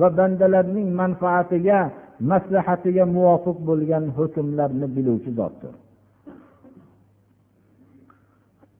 va 0.00 0.08
bandalarning 0.18 0.88
manfaatiga 1.00 1.80
maslahatiga 2.30 3.04
muvofiq 3.16 3.58
bo'lgan 3.68 4.04
hukmlarni 4.16 4.86
biluvchi 4.96 5.30
zotdir. 5.38 5.74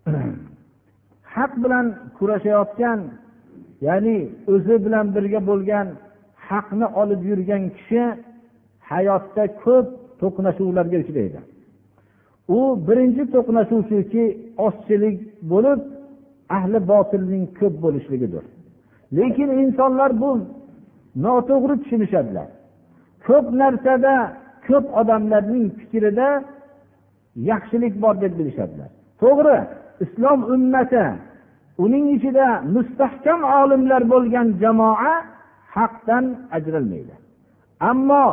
Haq 1.35 1.53
bilan 1.63 1.87
kurashayotgan 2.19 2.99
ya'ni 3.87 4.17
o'zi 4.53 4.75
bilan 4.85 5.07
birga 5.15 5.41
bo'lgan 5.51 5.87
haqni 6.49 6.87
olib 7.01 7.21
yurgan 7.31 7.63
kishi 7.77 8.03
hayotda 8.91 9.45
ko'p 9.65 9.87
to'qnashuvlarga 10.21 10.97
uchraydi. 11.05 11.39
U 12.57 12.61
birinchi 12.89 13.23
to'qnashuv 13.35 13.81
shuki 13.91 14.25
ozchilik 14.67 15.17
bo'lib 15.53 15.81
ahli 16.57 16.79
botilning 16.91 17.45
ko'p 17.59 17.75
bo'lishligidir 17.85 18.45
lekin 19.19 19.49
insonlar 19.63 20.21
bu 20.21 20.31
noto'g'ri 21.25 21.75
tushunishadilar. 21.83 22.49
Ko'p 23.27 23.47
narsada 23.63 24.15
ko'p 24.67 24.85
odamlarning 25.01 25.67
fikrida 25.79 26.29
yaxshilik 27.51 27.95
bor 28.03 28.15
deb 28.25 28.33
bilishadilar. 28.39 28.91
To'g'ri 29.23 29.57
islom 30.05 30.41
ummati 30.55 31.05
uning 31.79 32.07
ichida 32.17 32.49
mustahkam 32.75 33.41
olimlar 33.61 34.03
bo'lgan 34.13 34.49
jamoa 34.63 35.15
haqdan 35.77 36.25
ajralmaydi. 36.57 37.15
Ammo 37.91 38.25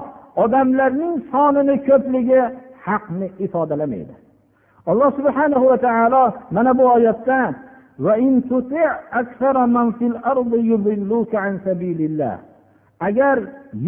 odamlarning 0.43 1.15
sonini 1.31 1.75
ko'pligi 1.87 2.41
haqni 2.85 3.27
ifodalamaydi. 3.45 4.15
Alloh 4.89 5.09
subhanahu 5.19 5.65
va 5.71 5.77
taolo 5.85 6.23
mana 6.55 6.71
bu 6.79 6.83
oyatda 6.97 7.39
agar 13.07 13.37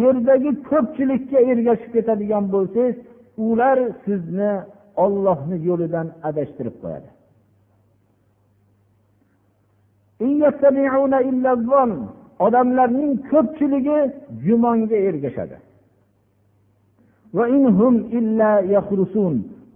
yerdagi 0.02 0.52
ko'pchilikka 0.70 1.40
ergashib 1.52 1.92
ketadigan 1.96 2.46
bo'lsangiz 2.54 2.96
ular 3.48 3.78
sizni 4.06 4.54
ollohni 5.04 5.58
yo'lidan 5.70 6.08
adashtirib 6.30 6.76
qo'yadi. 6.84 7.10
Odamlarning 12.46 13.14
ko'pchiligi 13.32 13.98
gumonga 14.46 14.98
ergashadi. 15.10 15.58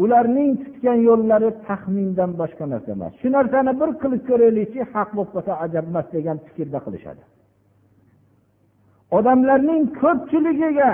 ularning 0.04 0.52
tutgan 0.64 1.00
yo'llari 1.10 1.50
taxmindan 1.68 2.32
boshqa 2.42 2.66
narsa 2.74 2.90
emas. 2.98 3.12
Shu 3.22 3.28
narsani 3.38 3.72
bir 3.82 3.90
qilib 4.02 4.22
ko'raylikchi 4.30 4.82
haq 4.94 5.10
bo'lib 5.18 5.32
qolsa 5.36 5.54
ajab 5.66 5.86
emas 5.92 6.08
degan 6.16 6.38
fikrda 6.46 6.80
qilishadi. 6.86 7.24
Odamlarning 9.18 9.84
ko'pchiligiga 10.02 10.92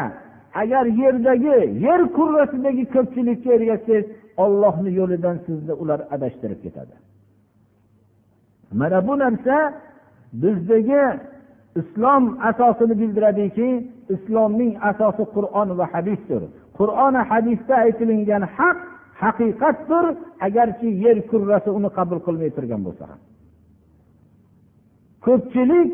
agar 0.61 0.85
yerdagi 1.01 1.57
yer 1.85 2.01
kurrasidagi 2.17 2.83
ko'pchilikka 2.95 3.49
ergashsangiz 3.57 4.05
ollohni 4.43 4.91
yo'lidan 4.99 5.35
sizni 5.45 5.73
ular 5.81 5.99
adashtirib 6.15 6.59
ketadi. 6.65 6.93
Mana 8.79 9.07
bu 9.07 9.13
narsa 9.19 9.57
bizdagi 10.33 11.03
islom 11.81 12.23
asosini 12.49 12.95
bildiradiki 13.01 13.69
islomning 14.15 14.71
asosi 14.89 15.23
qur'on 15.35 15.69
va 15.79 15.85
hadisdir. 15.93 16.41
Qur'oni 16.77 17.21
hadisda 17.31 17.75
aytilingan 17.85 18.43
haq 18.57 18.77
haqiqatdir 19.23 20.05
agarki 20.47 20.87
yer 21.03 21.17
kurrasi 21.31 21.69
uni 21.77 21.89
qabul 21.97 22.19
qilmay 22.27 22.49
turgan 22.57 22.81
bo'lsa 22.87 23.03
ham. 23.09 23.19
Ko'pchilik 25.25 25.89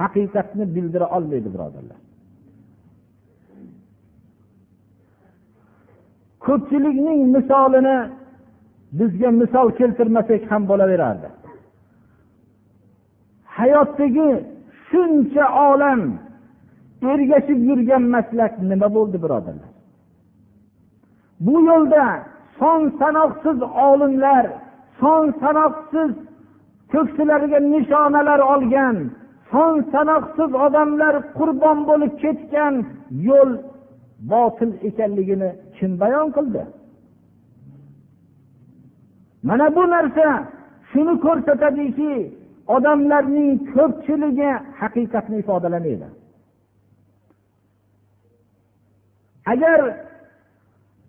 haqiqatni 0.00 0.64
bildira 0.74 1.06
olmaydi 1.16 1.48
birodarlar. 1.54 1.98
Ko'pchilikning 6.46 7.20
misolini 7.36 7.98
bizga 8.98 9.30
misol 9.40 9.68
keltirmasak 9.80 10.42
ham 10.50 10.62
bo'laverardi. 10.70 11.28
Hayotdagi 13.60 14.30
shuncha 14.88 15.44
olam 15.70 16.00
ergashib 17.12 17.60
yurgan 17.68 18.04
maslak 18.14 18.52
nima 18.70 18.88
bo'ldi 18.96 19.18
birodarlar? 19.24 19.70
Bu 21.46 21.56
yo'lda 21.70 22.04
son 22.58 22.80
sanoqsiz 23.00 23.58
olimlar 23.88 24.44
son 25.00 25.24
sanoqsiz 25.42 26.10
ko'ksilariga 26.92 27.58
nishonalar 27.72 28.40
olgan 28.52 28.96
son 29.52 29.74
sanoqsiz 29.92 30.50
odamlar 30.66 31.14
qurbon 31.38 31.78
bo'lib 31.88 32.12
ketgan 32.22 32.74
yo'l 33.28 33.50
botil 34.32 34.72
ekanligini 34.88 35.50
kim 35.76 35.90
bayon 36.02 36.28
qildi? 36.36 36.62
Mana 39.48 39.66
bu 39.76 39.82
narsa 39.94 40.28
shuni 40.90 41.14
ko'rsatadiki 41.24 42.12
odamlarning 42.66 43.50
ko'pchiligi 43.74 44.50
haqiqatni 44.80 45.36
ifodalamaydi. 45.42 46.08
Agar 49.52 49.80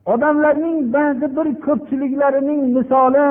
odamlarning 0.05 0.77
ba'zi 0.93 1.27
bir 1.37 1.47
ko'pchiliklarining 1.65 2.61
misoli 2.77 3.27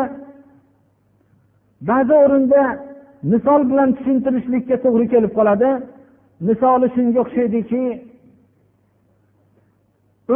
ba'zi 1.88 2.14
o'rinda 2.24 2.62
misol 3.32 3.60
bilan 3.70 3.90
tushuntirishlikka 3.96 4.76
to'g'ri 4.84 5.06
kelib 5.12 5.32
qoladi 5.38 5.70
misoli 6.48 6.86
shunga 6.94 7.18
o'xshaydiki 7.24 7.84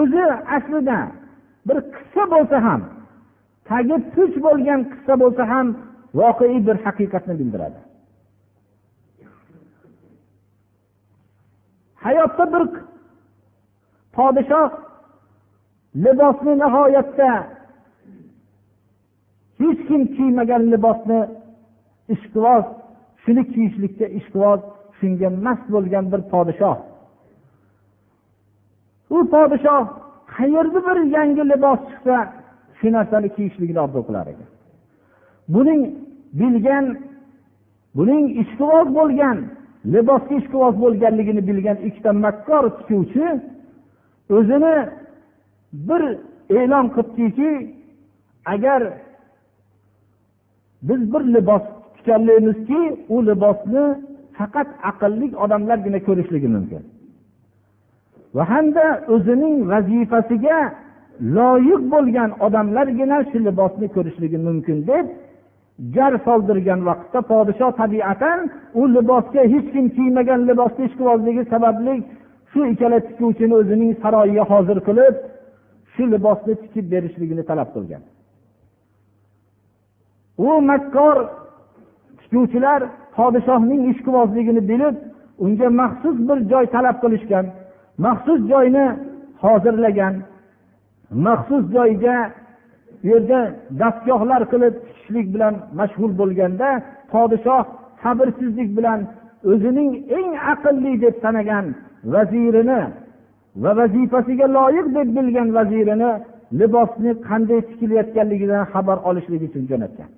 o'zi 0.00 0.24
aslida 0.56 0.98
bir 1.68 1.78
qissa 1.94 2.24
bo'lsa 2.34 2.56
ham 2.66 2.80
tagi 3.68 3.96
puch 4.14 4.34
bo'lgan 4.46 4.80
qissa 4.92 5.14
bo'lsa 5.22 5.44
ham 5.52 5.66
voqeiy 6.18 6.66
bir 6.66 6.76
haqiqatni 6.84 7.34
bildiradi. 7.40 7.80
Hayotda 12.04 12.44
bir 12.54 12.64
podshoh 14.16 14.70
libosni 16.04 16.52
nihoyatda 16.62 17.30
hech 19.60 19.80
kim 19.88 20.02
kiymagan 20.16 20.62
libosni 20.72 21.20
ishqiboz 22.14 22.64
shuni 23.22 23.42
kiyishlikka 23.52 24.06
ishqiboz 24.18 24.60
shunga 24.98 25.28
mast 25.46 25.66
bo'lgan 25.74 26.04
bir 26.12 26.20
podshoh. 26.32 26.78
U 29.16 29.18
podshoh 29.34 29.84
qayerda 30.36 30.80
bir 30.88 30.98
yangi 31.16 31.44
libos 31.52 31.80
chiqsa 31.90 32.16
shu 32.78 32.86
narsani 32.96 33.28
kiyishlikni 33.36 33.80
orzu 33.86 34.00
qilar 34.08 34.26
ekan. 34.32 34.53
Buning 35.48 35.82
bilgan 36.40 36.86
buning 37.96 38.24
ishqiboz 38.42 38.86
bo'lgan 38.98 39.38
libosga 39.94 40.34
ishqiboz 40.40 40.74
bo'lganligini 40.84 41.42
bilgan 41.48 41.78
ikkita 41.88 42.12
makkor 42.24 42.64
tikuvchi 42.78 43.26
o'zini 44.36 44.76
bir 45.88 46.02
e'lon 46.58 46.86
qilibdiki 46.94 47.50
agar 48.54 48.80
biz 50.88 51.00
bir 51.12 51.22
libos 51.34 51.62
tikkanlaymizki 51.94 52.80
u 53.14 53.16
libosni 53.26 53.84
faqat 54.38 54.68
aqlli 54.90 55.26
odamlargina 55.44 56.00
ko'rishligi 56.06 56.48
mumkin. 56.56 56.82
Va 58.36 58.44
hamda 58.52 58.86
o'zining 59.14 59.56
vazifasiga 59.72 60.58
loyiq 61.36 61.82
bo'lgan 61.94 62.30
odamlargina 62.46 63.18
shu 63.30 63.38
libosni 63.48 63.86
ko'rishligi 63.96 64.38
mumkin 64.48 64.78
deb 64.90 65.06
jar 65.94 66.12
soldirgan 66.26 66.80
vaqtda 66.88 67.20
podshoh 67.30 67.72
tabiatan 67.80 68.38
u 68.80 68.82
libosga 68.94 69.42
hech 69.52 69.66
kim 69.74 69.86
kiymagan 69.96 70.40
libosni 70.48 70.82
ishqibozligi 70.88 71.42
sababli 71.52 71.94
shu 72.52 72.60
ikkala 72.72 72.98
tikuvchini 73.08 73.54
o'zining 73.60 73.92
saroyiga 74.02 74.44
hozir 74.52 74.78
qilib 74.88 75.14
shu 75.94 76.02
libosni 76.14 76.54
tikib 76.62 76.86
berishligini 76.92 77.42
talab 77.50 77.68
qilgan. 77.74 78.02
U 80.46 80.50
makkor 80.70 81.16
tikuvchilar 82.20 82.80
podshohning 83.16 83.82
ishqibozligini 83.92 84.62
bilib 84.70 84.96
unga 85.44 85.68
maxsus 85.80 86.16
bir 86.28 86.38
joy 86.52 86.64
talab 86.74 86.96
qilishgan 87.02 87.46
maxsus 88.06 88.40
joyni 88.52 88.86
hozirlagan 89.44 90.14
maxsus 91.26 91.64
joyga 91.76 92.16
yerda 93.10 93.40
dastgohlar 93.80 94.42
qilib 94.52 94.74
tikishlik 94.84 95.26
bilan 95.34 95.54
mashg'ul 95.78 96.12
bo'lganda 96.20 96.68
podshoh 97.12 97.64
sabrsizlik 98.02 98.70
bilan 98.78 99.00
o'zining 99.52 99.90
eng 100.18 100.30
aqlli 100.52 100.92
deb 101.04 101.14
sanagan 101.24 101.66
vazirini 102.14 102.82
va 103.62 103.70
vazifasiga 103.80 104.46
loyiq 104.56 104.86
deb 104.96 105.08
bilgan 105.16 105.48
vazirini 105.58 106.10
libosni 106.60 107.10
qanday 107.28 107.60
tikilayotganligidan 107.70 108.62
xabar 108.72 108.98
olishlik 109.08 109.42
uchun 109.48 109.64
jo'natgan. 109.70 110.10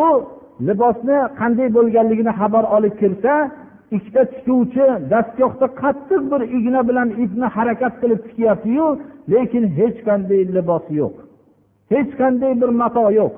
U 0.00 0.04
libosni 0.68 1.18
qanday 1.40 1.68
bo'lganligini 1.76 2.32
xabar 2.40 2.64
olib 2.76 2.94
kirsa 3.00 3.34
ikkita 3.96 4.22
tikuvchi 4.34 4.86
dastgohda 5.12 5.66
qattiq 5.82 6.22
bir 6.32 6.40
igna 6.58 6.80
bilan 6.88 7.08
ipni 7.24 7.46
harakat 7.56 7.94
qilib 8.02 8.20
tikyaptiyu 8.28 8.86
lekin 9.32 9.64
hech 9.78 9.98
qanday 10.08 10.42
libos 10.56 10.86
yo'q. 11.00 11.14
Hech 11.92 12.10
qanday 12.20 12.52
bir 12.60 12.70
mato 12.80 13.06
yo'q. 13.20 13.34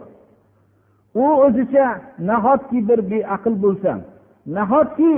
U 1.24 1.26
o'zicha 1.44 1.86
nahotki 2.30 2.78
bir 2.88 3.00
beaql 3.10 3.54
bo'lsam 3.64 3.98
nahotki 4.56 5.14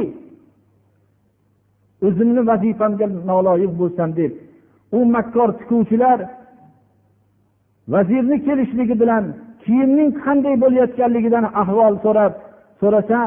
o'zimni 2.07 2.43
vazifamga 2.51 3.07
noloyiq 3.31 3.73
bo'lsam 3.81 4.11
deb 4.21 4.33
u 4.97 4.99
makkor 5.15 5.51
tikuvchilar 5.59 6.19
vazirni 7.95 8.37
kelishligi 8.47 8.95
bilan 9.03 9.25
kiyimning 9.65 10.11
qanday 10.25 10.55
bo'layotganligidan 10.63 11.45
ahvol 11.63 11.95
so'rab 12.05 12.33
so'rasa 12.81 13.19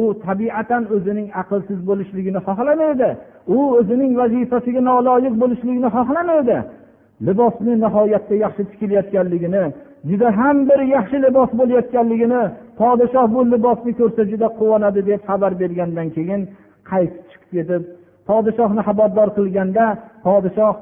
u 0.00 0.02
tabiatan 0.26 0.82
o'zining 0.94 1.28
aqlsiz 1.40 1.78
bo'lishligini 1.88 2.40
xohlamaydi. 2.46 3.10
U 3.56 3.58
o'zining 3.78 4.12
vazifasiga 4.20 4.80
noloyiq 4.90 5.34
bo'lishligini 5.42 5.88
xohlamaydi. 5.96 6.56
Libosni 7.26 7.72
nihoyatda 7.84 8.34
yaxshi 8.44 8.62
tikilayotganligini 8.70 9.64
juda 10.10 10.28
ham 10.38 10.56
bir 10.68 10.80
yaxshi 10.96 11.16
libos 11.26 11.50
bo'layotganligini 11.60 12.42
podshoh 12.80 13.26
bu 13.34 13.40
libosni 13.52 13.92
ko'rsa 14.00 14.22
juda 14.32 14.48
quvonadi 14.58 15.00
deb 15.08 15.20
xabar 15.28 15.52
bergandan 15.60 16.08
keyin 16.16 16.40
qaytib 16.90 17.24
chiqib 17.30 17.50
ketib 17.54 17.82
podshohni 18.28 18.82
xabardor 18.88 19.28
qilganda 19.38 19.84
podshoh 20.26 20.74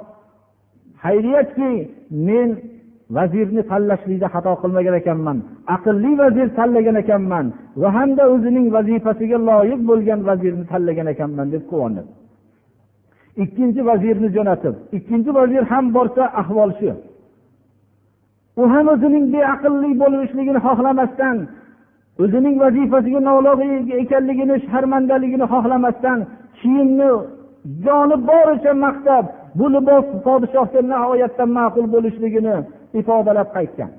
xayriyatki 1.05 1.71
men 2.29 2.49
vazirni 3.17 3.63
tanlashlikda 3.71 4.29
xato 4.35 4.53
qilmagan 4.63 4.95
ekanman 5.03 5.39
aqlli 5.77 6.13
vazir 6.23 6.49
tanlagan 6.59 6.97
ekanman 7.05 7.47
va 7.81 7.89
hamda 7.97 8.23
o'zining 8.35 8.67
vazifasiga 8.77 9.39
loyiq 9.49 9.81
bo'lgan 9.91 10.21
vazirni 10.29 10.65
tanlagan 10.73 11.07
ekanman 11.15 11.47
deb 11.55 11.63
quvonadi. 11.71 12.11
Ikkinchi 13.43 13.81
vazirni 13.89 14.29
jo'natib 14.37 14.75
ikkinchi 14.97 15.31
vazir 15.39 15.63
ham 15.73 15.85
borsa 15.97 16.25
ahvol 16.43 16.71
shu. 16.79 16.91
U 18.61 18.63
ham 18.73 18.87
o'zining 18.95 19.25
beaqllik 19.35 19.95
bo'lishligini 20.03 20.61
xohlamasdan 20.67 21.37
o'zining 22.23 22.57
vazifasiga 22.65 23.21
noloyiq 23.29 23.87
ekanligini 24.03 24.57
sharmandaligini 24.69 25.47
xohlamasdan 25.53 26.19
kiyimni 26.59 27.11
joni 27.85 28.17
boricha 28.29 28.73
maqtab 28.85 29.25
bu 29.59 29.67
libos 29.75 30.07
podshohga 30.27 30.81
nihoyatda 30.93 31.45
ma'qul 31.57 31.87
bo'lishligini 31.95 32.57
ifodalab 33.01 33.49
qaytgan. 33.57 33.91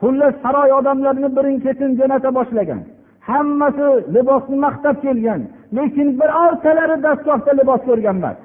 Xullas 0.00 0.34
saroy 0.42 0.70
odamlarini 0.78 1.30
birin 1.36 1.56
ketin 1.64 1.90
jo'nata 1.98 2.30
boshlagan. 2.38 2.80
Hammasi 3.28 3.88
libosni 4.14 4.56
maqtab 4.66 4.96
kelgan. 5.04 5.40
Lekin 5.76 6.08
birortalari 6.20 6.96
dastgohda 7.06 7.52
libos 7.58 7.80
ko'rgan 7.88 8.16
emas 8.20 8.38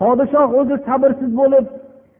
podshoh 0.00 0.48
o'zi 0.60 0.76
sabrsiz 0.86 1.30
bo'lib 1.40 1.66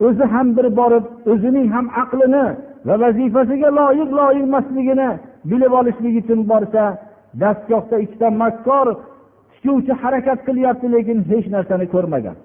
o'zi 0.07 0.25
ham 0.35 0.47
bir 0.57 0.67
borib 0.81 1.05
o'zining 1.33 1.67
ham 1.75 1.87
aqlini 2.03 2.47
va 2.87 2.95
vazifasiga 3.03 3.69
loyiq 3.81 4.11
loyiq 4.21 4.45
emasligini 4.49 5.11
bilib 5.51 5.73
olishlik 5.81 6.15
uchun 6.23 6.41
borsa 6.53 6.85
dastgohda 7.43 7.97
ikkita 8.05 8.29
makkor 8.43 8.87
tikuvchi 9.55 9.93
harakat 10.03 10.39
qilyapti 10.47 10.87
lekin 10.95 11.19
hech 11.31 11.47
narsani 11.55 11.87
ko'rmagan. 11.95 12.37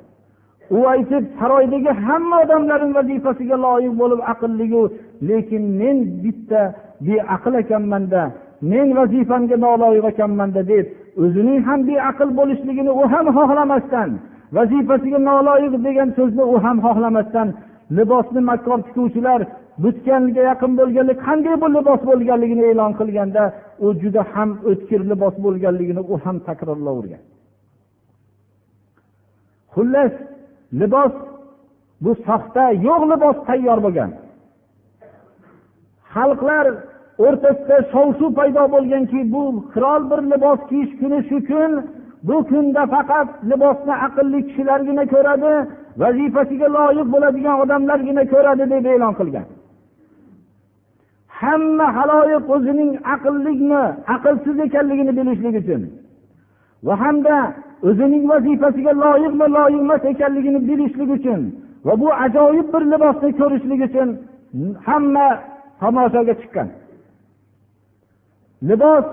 U 0.78 0.80
aytib 0.94 1.24
saroydagi 1.40 1.92
hamma 2.06 2.38
odamlarni 2.46 2.94
vazifasiga 3.00 3.58
loyiq 3.66 3.94
bo'lib 4.02 4.22
aqlligu 4.34 4.84
lekin 5.30 5.64
men 5.82 5.98
bitta 6.24 6.62
beaql 7.08 7.54
ekanmanda 7.64 8.22
men 8.62 8.88
vazifamga 8.98 9.58
noloyiq 9.67 10.06
ekanmanda 10.13 10.62
deb 10.72 10.86
o'zining 11.24 11.60
ham 11.67 11.80
beaql 11.89 12.30
bo'lishligini 12.39 12.91
u 13.02 13.04
ham 13.13 13.26
xohlamasdan 13.38 14.10
vazifasiga 14.58 15.20
noloyiq 15.32 15.74
degan 15.88 16.10
so'zni 16.17 16.43
u 16.54 16.56
ham 16.63 16.78
xohlamasdan 16.86 17.48
libosni 17.98 18.41
makkor 18.50 18.80
tikuvchilar 18.88 19.41
butganga 19.84 20.41
yaqin 20.50 20.72
bo'lganlik 20.80 21.20
qanday 21.28 21.56
bu 21.62 21.67
libos 21.78 22.02
bo'lganligini 22.10 22.63
e'lon 22.72 22.91
qilganda 23.00 23.43
u 23.86 23.88
juda 24.02 24.22
ham 24.34 24.50
o'tkir 24.70 25.02
libos 25.12 25.36
bo'lganligini 25.46 26.02
u 26.13 26.15
ham 26.24 26.38
takrorlavergan. 26.48 27.24
Xullas 29.74 30.13
libos 30.82 31.13
bu 32.04 32.12
soxta 32.28 32.63
yo'q 32.88 33.02
libos 33.12 33.38
tayyor 33.48 33.80
bo'lgan. 33.86 34.12
Xalqlar 36.13 36.65
o'rtasida 37.25 37.77
shov 37.91 38.08
shuv 38.19 38.32
paydo 38.39 38.63
bo'lganki 38.75 39.19
bu 39.34 39.43
qirol 39.73 40.01
bir 40.12 40.19
libos 40.32 40.60
kiyish 40.69 40.93
kuni 40.99 41.19
shu 41.30 41.38
kun 41.49 41.71
bu 42.27 42.36
kunda 42.49 42.84
faqat 42.93 43.27
libosni 43.49 43.95
aqlli 44.08 44.39
kishilargina 44.47 45.03
ko'radi 45.13 45.53
vazifasiga 46.01 46.67
loyiq 46.77 47.08
bo'ladigan 47.13 47.56
odamlargina 47.63 48.23
ko'radi 48.34 48.63
deb 48.73 48.86
e'lon 48.93 49.13
qilgan. 49.19 49.47
Hamma 51.39 51.88
haloyiq 51.97 52.43
o'zining 52.56 52.91
aqllikmi 53.15 53.84
aqlsiz 54.15 54.58
ekanligini 54.67 55.12
bilishlik 55.19 55.56
uchun 55.62 55.82
va 56.88 56.93
hamda 57.03 57.36
o'zining 57.89 58.23
vazifasiga 58.32 58.91
loyiqmi 59.03 59.47
loyiq 59.58 59.82
emas 59.86 60.03
ekanligini 60.13 60.60
bilishlik 60.69 61.10
uchun 61.17 61.41
va 61.88 61.93
bu 62.01 62.08
ajoyib 62.25 62.67
bir 62.73 62.84
libosni 62.93 63.30
ko'rishlik 63.39 63.82
uchun 63.88 64.10
hamma 64.88 65.27
tomoshaga 65.82 66.36
chiqqan. 66.41 66.67
Libos. 68.62 69.06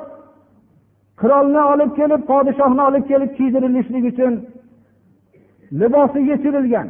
Qirolni 1.20 1.62
olib 1.72 1.90
kelib 1.98 2.22
podshohni 2.30 2.82
olib 2.88 3.04
kelib 3.10 3.30
kiydirilishlik 3.38 4.04
uchun 4.12 4.32
libosi 5.80 6.20
yechirilgan. 6.30 6.88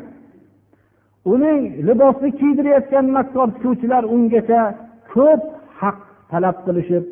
Uning 1.33 1.61
libosni 1.88 2.31
kiydirayotgan 2.40 3.07
makkor 3.17 3.49
tikuvchilar 3.55 4.05
ungacha 4.14 4.62
ko'p 5.12 5.43
haq 5.81 5.99
talab 6.31 6.57
qilishib 6.67 7.05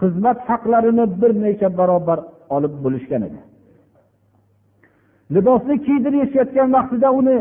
xizmat 0.00 0.38
haqlarini 0.48 1.04
bir 1.20 1.32
necha 1.44 1.68
barobar 1.78 2.18
olib 2.56 2.74
bo'lishgan 2.84 3.22
edi. 3.28 3.40
Libosni 5.34 5.76
kiydirishayotgan 5.86 6.68
vaqtida 6.76 7.08
uni 7.20 7.38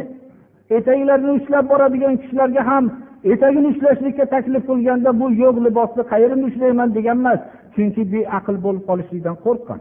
etaklarini 0.77 1.31
ushlab 1.39 1.65
boradigan 1.71 2.13
kishilarga 2.21 2.61
ham 2.69 2.85
etagini 3.23 3.67
ushlashlikka 3.73 4.25
taklif 4.33 4.63
qilganda 4.69 5.19
bu 5.19 5.25
yo'q 5.43 5.55
libosni 5.67 6.03
qayerimni 6.11 6.45
ushlayman 6.51 6.89
degan 6.97 7.17
emas 7.21 7.39
chunki 7.75 8.01
beaql 8.13 8.55
bo'lib 8.65 8.83
qolishlikdan 8.89 9.35
qo'rqqan. 9.45 9.79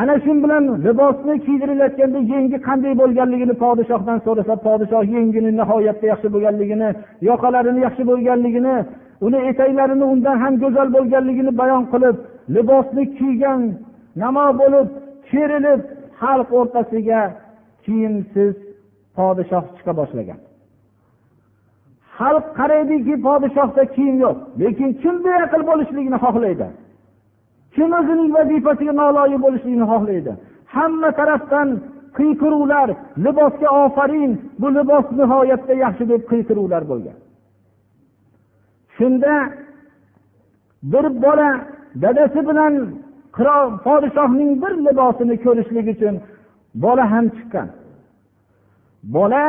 Ana 0.00 0.14
shu 0.24 0.32
bilan 0.44 0.64
libosni 0.86 1.34
kiydirilayotganda 1.46 2.18
yengi 2.32 2.58
qanday 2.68 2.94
bo'lganligini 3.02 3.54
podshohdan 3.64 4.18
so'rasa 4.26 4.54
podshoh 4.66 5.04
yengini 5.16 5.50
nihoyatda 5.60 6.06
yaxshi 6.12 6.28
bo'lganligini 6.34 6.88
yoqalarini 7.28 7.80
yaxshi 7.86 8.02
bo'lganligini 8.10 8.76
uni 9.26 9.38
etaklarini 9.50 10.04
undan 10.12 10.36
ham 10.42 10.54
go'zal 10.62 10.88
bo'lganligini 10.96 11.52
bayon 11.60 11.84
qilib 11.92 12.16
libosni 12.56 13.04
kiygan 13.18 13.60
namo 14.22 14.46
bo'lib 14.60 14.88
kerilib 15.30 15.80
xalq 16.20 16.48
o'rtasiga 16.58 17.20
kiyimsiz 17.84 18.54
podshoh 19.16 19.64
chiqa 19.76 19.92
boshlagan. 20.00 20.40
Xalq 22.18 22.46
qaraydiki 22.58 23.14
podshohda 23.26 23.82
kiyim 23.94 24.16
yo'q. 24.24 24.36
Lekin 24.60 24.90
kim 25.02 25.16
beaql 25.26 25.62
bo'lishligini 25.70 26.18
xohlaydi. 26.24 26.66
Kim 27.74 27.90
o'zining 27.98 28.30
vazifasiga 28.36 28.92
noloyiq 29.02 29.40
bo'lishligini 29.46 29.86
xohlaydi. 29.92 30.32
Hamma 30.74 31.10
tarafdan 31.20 31.68
qiyqiruvlar 32.18 32.88
libosga 33.24 33.68
ofarin 33.84 34.32
bu 34.60 34.68
libos 34.76 35.06
nihoyatda 35.18 35.74
yaxshi 35.84 36.04
deb 36.12 36.22
qiyqiruvlar 36.30 36.82
bo'lgan. 36.90 37.16
Shunda 38.96 39.34
bir 40.92 41.06
bola 41.24 41.50
dadasi 42.02 42.40
bilan 42.48 42.74
podshohning 43.86 44.50
bir 44.62 44.72
libosini 44.86 45.36
ko'rishlik 45.44 45.86
uchun 45.94 46.14
bola 46.84 47.04
ham 47.12 47.26
chiqqan. 47.36 47.68
Bola 49.16 49.44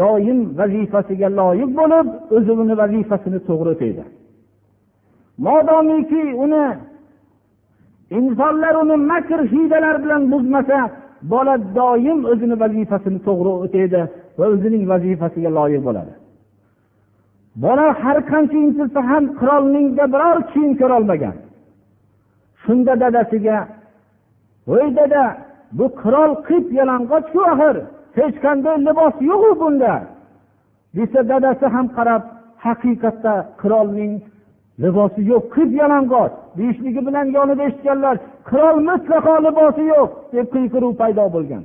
doim 0.00 0.38
vazifasiga 0.58 1.28
loyiq 1.40 1.70
bo'lib 1.80 2.06
o'zini 2.36 2.74
vazifasini 2.82 3.38
to'g'ri 3.48 3.70
o'taydi 3.74 4.04
modomiki 5.46 6.22
uni 6.44 6.66
insonlar 8.18 8.74
uni 8.82 8.96
makr 9.10 9.40
hiydalar 9.52 9.96
bilan 10.04 10.22
buzmasa 10.32 10.78
bola 11.32 11.54
doim 11.78 12.18
o'zini 12.32 12.56
vazifasini 12.62 13.18
to'g'ri 13.26 13.52
o'taydi 13.64 14.00
va 14.38 14.44
o'zining 14.54 14.84
vazifasiga 14.92 15.50
loyiq 15.58 15.82
bo'ladi. 15.88 16.12
Bola 17.64 17.86
har 18.02 18.18
qancha 18.30 18.58
intilsa 18.66 19.00
ham 19.10 19.24
qirolningda 19.40 20.04
biror 20.14 20.38
kiyim 20.52 20.72
ko'rolmagan. 20.80 21.36
Shunda 22.62 22.92
dadasiga 23.02 23.58
voy 24.70 24.86
dada 24.98 25.24
bu 25.78 25.86
qirol 26.02 26.32
qip 26.48 26.66
yalang'ochku 26.78 27.40
axir. 27.52 27.76
Hech 28.18 28.36
qanday 28.44 28.76
libos 28.88 29.14
yo'qu 29.30 29.50
bunda. 29.60 29.94
Desa 30.96 31.20
dadasi 31.30 31.66
ham 31.74 31.86
qarab 31.96 32.22
haqiqatda 32.64 33.34
qirolning 33.60 34.12
libosi 34.84 35.20
yo'q 35.32 35.44
qip 35.54 35.70
yalang'och 35.80 36.32
deyishligi 36.58 37.00
bilan 37.06 37.26
yonida 37.36 37.62
eshitganlar 37.68 38.16
qirol 38.50 38.76
mutlaqo 38.88 39.34
libosi 39.46 39.84
yo'q 39.94 40.10
deb 40.34 40.46
qiyqiruv 40.54 40.92
paydo 41.00 41.24
bo'lgan. 41.34 41.62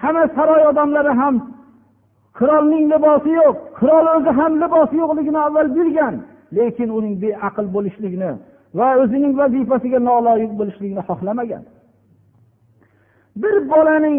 Hamma 0.00 0.24
saroy 0.36 0.62
odamlari 0.70 1.12
ham 1.20 1.34
qirolning 2.38 2.84
libosi 2.92 3.30
yo'q 3.40 3.56
qirol 3.78 4.06
o'zi 4.16 4.30
ham 4.38 4.52
libosi 4.62 4.94
yo'qligini 5.02 5.40
avval 5.46 5.68
bilgan 5.78 6.14
lekin 6.56 6.88
uning 6.98 7.14
beaql 7.22 7.66
bo'lishligini 7.74 8.30
va 8.78 8.88
o'zining 9.02 9.32
vazifasiga 9.40 10.00
noloyiq 10.10 10.52
bo'lishligini 10.60 11.02
xohlamagan. 11.08 11.62
Bir 13.42 13.56
bolaning 13.72 14.18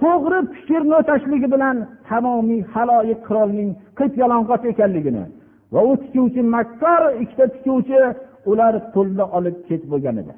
to'g'ri 0.00 0.38
fikrni 0.54 0.94
o'tashligi 1.00 1.48
bilan 1.54 1.76
tamomiy 2.08 2.62
haloyiq 2.74 3.20
qirolning 3.26 3.70
qip 3.98 4.12
yalang'och 4.22 4.64
ekanligini 4.72 5.24
va 5.74 5.80
u 5.90 5.92
tikuvchi 6.02 6.42
makkor 6.54 7.02
ikkita 7.22 7.46
tikuvchi 7.54 8.00
ular 8.50 8.74
pulni 8.94 9.24
olib 9.36 9.56
ketib 9.68 9.88
bo'lgan 9.92 10.16
edi. 10.22 10.34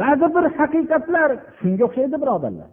Ba'zi 0.00 0.26
bir 0.34 0.44
haqiqatlar 0.58 1.30
shunga 1.58 1.84
o'xshaydi 1.88 2.16
birodarlar. 2.22 2.70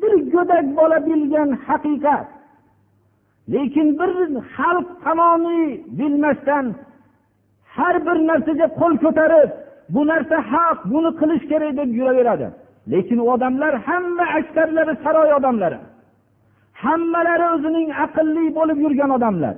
Bir 0.00 0.12
go'dak 0.34 0.66
bola 0.78 0.98
bilgan 1.08 1.50
haqiqat 1.66 2.28
lekin 3.54 3.88
bir 3.98 4.10
xalq 4.54 4.88
tamomiy 5.04 5.66
bilmasdan 5.98 6.66
har 7.74 7.96
bir 8.06 8.16
narsaga 8.28 8.66
qo'l 8.80 8.94
ko'tarib 9.04 9.50
bu 9.94 10.00
narsa 10.10 10.36
haq 10.52 10.78
buni 10.92 11.10
qilish 11.20 11.44
kerak 11.50 11.72
deb 11.80 11.90
yuraveradi. 11.98 12.46
Lekin 12.92 13.18
u 13.24 13.26
odamlar 13.34 13.74
hamma 13.86 14.24
aksarlari 14.38 14.94
saroy 15.04 15.30
odamlari. 15.38 15.78
Hammalari 16.84 17.46
o'zining 17.54 17.88
aqlli 18.04 18.44
bo'lib 18.58 18.78
yurgan 18.84 19.10
odamlar. 19.16 19.54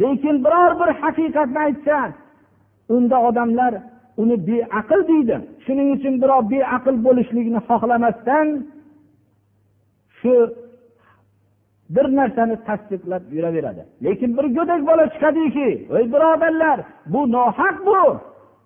Lekin 0.00 0.36
biror 0.44 0.72
bir 0.80 0.90
haqiqatni 1.02 1.58
aytsa 1.66 1.98
unda 2.94 3.16
odamlar 3.28 3.72
uni 4.22 4.36
beaql 4.48 5.00
deydi. 5.10 5.36
Shuning 5.64 5.88
uchun 5.96 6.14
birov 6.22 6.42
beaql 6.52 6.96
bo'lishlikni 7.06 7.60
xohlamasdan 7.68 8.46
shu 10.18 10.32
bir 11.94 12.06
narsani 12.18 12.56
tasdiqlab 12.68 13.22
yuraveradi. 13.36 13.82
Lekin 14.04 14.30
bir 14.36 14.46
go'dak 14.56 14.80
bola 14.90 15.04
chiqadiki 15.14 15.68
ey 15.98 16.04
birodarlar 16.12 16.78
bu 17.12 17.20
nohaq 17.32 17.76
bu! 17.86 18.02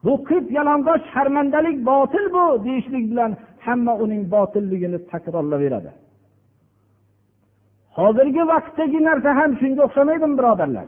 Bu 0.04 0.12
qip 0.28 0.44
yalang'och 0.58 1.02
sharmandalik 1.12 1.76
botil 1.90 2.26
bu 2.36 2.44
deyishlik 2.64 3.04
bilan 3.10 3.32
hamma 3.66 3.94
uning 4.04 4.22
botilligini 4.34 4.98
takrorlaveradi. 5.10 5.90
Hozirgi 7.98 8.42
vaqtdagi 8.52 8.98
narsa 9.08 9.30
ham 9.38 9.50
shunga 9.60 9.82
o'xshamaydimi 9.86 10.34
birodarlar? 10.38 10.86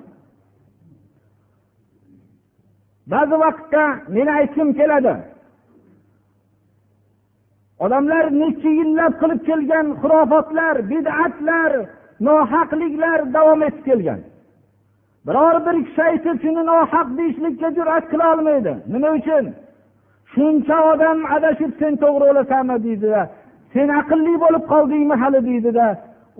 Ba'zi 3.13 3.37
vaqtda 3.45 3.85
meni 4.15 4.31
aytgim 4.39 4.69
keladi. 4.79 5.15
Odamlar 7.85 8.25
necha 8.43 8.71
yillab 8.81 9.13
qilib 9.21 9.41
kelgan 9.49 9.87
xurofotlar 10.01 10.77
bid'atlar 10.93 11.73
nohaqliklar 12.27 13.19
davom 13.37 13.61
etib 13.69 13.85
kelgan. 13.89 14.21
Biror 15.27 15.57
bir 15.67 15.77
kishi 15.87 16.03
aytib 16.11 16.37
shuni 16.45 16.63
nohaq 16.71 17.09
deyishlikka 17.19 17.69
jur'at 17.79 18.05
qila 18.13 18.25
olmaydi 18.35 18.73
nima 18.93 19.09
uchun? 19.19 19.45
Shuncha 20.33 20.77
odam 20.93 21.19
adashib 21.37 21.73
sen 21.81 21.93
to'g'ri 22.03 22.25
o'lasanmi 22.33 22.77
deydida 22.87 23.23
sen 23.73 23.89
aqlli 24.01 24.35
bo'lib 24.45 24.65
qoldingmi 24.73 25.17
hali 25.23 25.41
deydida 25.49 25.87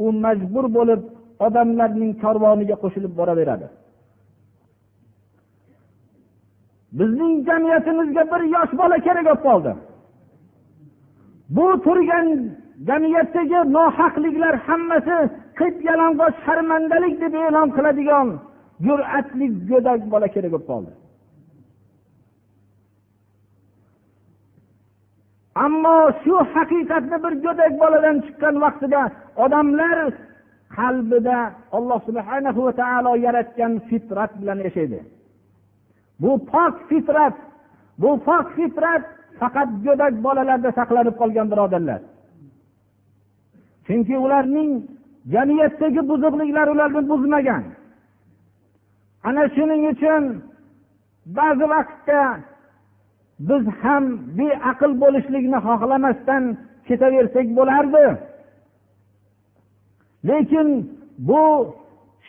u 0.05 0.07
majbur 0.25 0.67
bo'lib 0.77 1.01
odamlarning 1.47 2.13
karvoniga 2.23 2.77
qo'shilib 2.83 3.13
boraveradi. 3.21 3.67
Bizning 6.99 7.35
jamiyatimizga 7.49 8.23
bir 8.33 8.43
yosh 8.55 8.73
bola 8.81 8.97
kerak 9.07 9.25
bo'lib 9.29 9.43
qoldi. 9.49 9.73
Bu 11.57 11.67
turgan 11.87 12.29
jamiyatdagi 12.89 13.61
nohaqliklar 13.77 14.55
hammasi 14.67 15.17
qip 15.59 15.77
yalang'och 15.89 16.35
sharmandalik 16.45 17.15
deb 17.23 17.35
e'lon 17.47 17.69
qiladigan 17.77 18.29
jur'atli 18.87 19.47
go'dak 19.71 20.01
bola 20.13 20.29
kerak 20.35 20.51
bo'lib 20.55 20.67
qoldi. 20.71 20.93
Ammo 25.65 25.99
shu 26.23 26.35
haqiqatni 26.55 27.17
bir 27.25 27.33
go'dak 27.45 27.73
boladan 27.83 28.17
chiqqan 28.27 28.55
vaqtida 28.65 29.03
odamlar 29.45 29.99
qalbida 30.77 31.39
alloh 31.77 32.01
subhana 32.09 32.51
va 32.57 32.73
taolo 32.81 33.13
yaratgan 33.27 33.73
fitrat 33.89 34.33
bilan 34.41 34.59
yashaydi. 34.67 35.01
Bu 36.23 36.33
pok 36.53 36.75
fitrat 36.89 37.37
bu 38.03 38.11
pok 38.27 38.47
fitrat 38.57 39.05
faqat 39.41 39.69
go'dak 39.85 40.15
bolalarda 40.27 40.71
saqlanib 40.79 41.15
qolgan 41.21 41.47
birodarlar. 41.53 42.01
Chunki 43.87 44.15
ularning 44.25 44.71
jamiyatdagi 45.35 46.01
buzuqliklar 46.11 46.67
ularni 46.75 47.03
buzmagan. 47.11 47.65
Ana 49.29 49.43
shuning 49.55 49.83
uchun 49.93 50.23
ba'zi 51.39 51.67
vaqtda 51.75 52.21
biz 53.49 53.65
ham 53.83 54.05
beaql 54.39 54.93
bo'lishlikni 55.03 55.59
xohlamasdan 55.67 56.45
ketaversak 56.89 57.47
bo'lardi. 57.59 58.07
Lekin 60.29 60.69
bu 61.29 61.45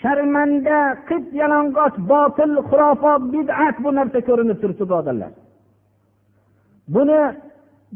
sharmanda 0.01 0.79
qip 1.09 1.25
yalang'och 1.41 1.95
botil 2.11 2.53
xurofot 2.69 3.21
bid'at 3.33 3.75
bu 3.83 3.89
narsa 3.97 4.19
ko'rinib 4.27 4.57
turibdi 4.61 4.83
birodarlar. 4.89 5.31
Buni 6.93 7.21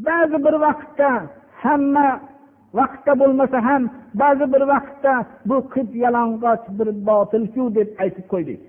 ba'zi 0.08 0.38
bir 0.46 0.56
vaqtda 0.66 1.10
hamma 1.64 2.10
vaqtda 2.80 3.14
bo'lmasa 3.22 3.58
ham 3.68 3.84
ba'zi 4.22 4.46
bir 4.54 4.64
vaqtda 4.74 5.14
bu 5.50 5.58
qip 5.74 5.90
yalang'och 6.04 6.64
bir 6.78 6.90
botilku 7.10 7.64
deb 7.78 7.90
aytib 8.04 8.26
qo'ydik. 8.34 8.62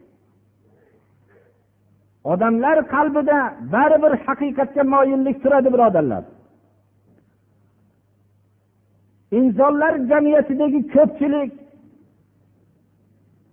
Odamlar 2.24 2.88
qalbida 2.94 3.38
baribir 3.72 4.12
haqiqatga 4.26 4.82
moyillik 4.94 5.36
turadi 5.42 5.68
birodarlar. 5.74 6.24
Insonlar 9.38 9.94
jamiyatidagi 10.10 10.80
ko'pchilik 10.94 11.50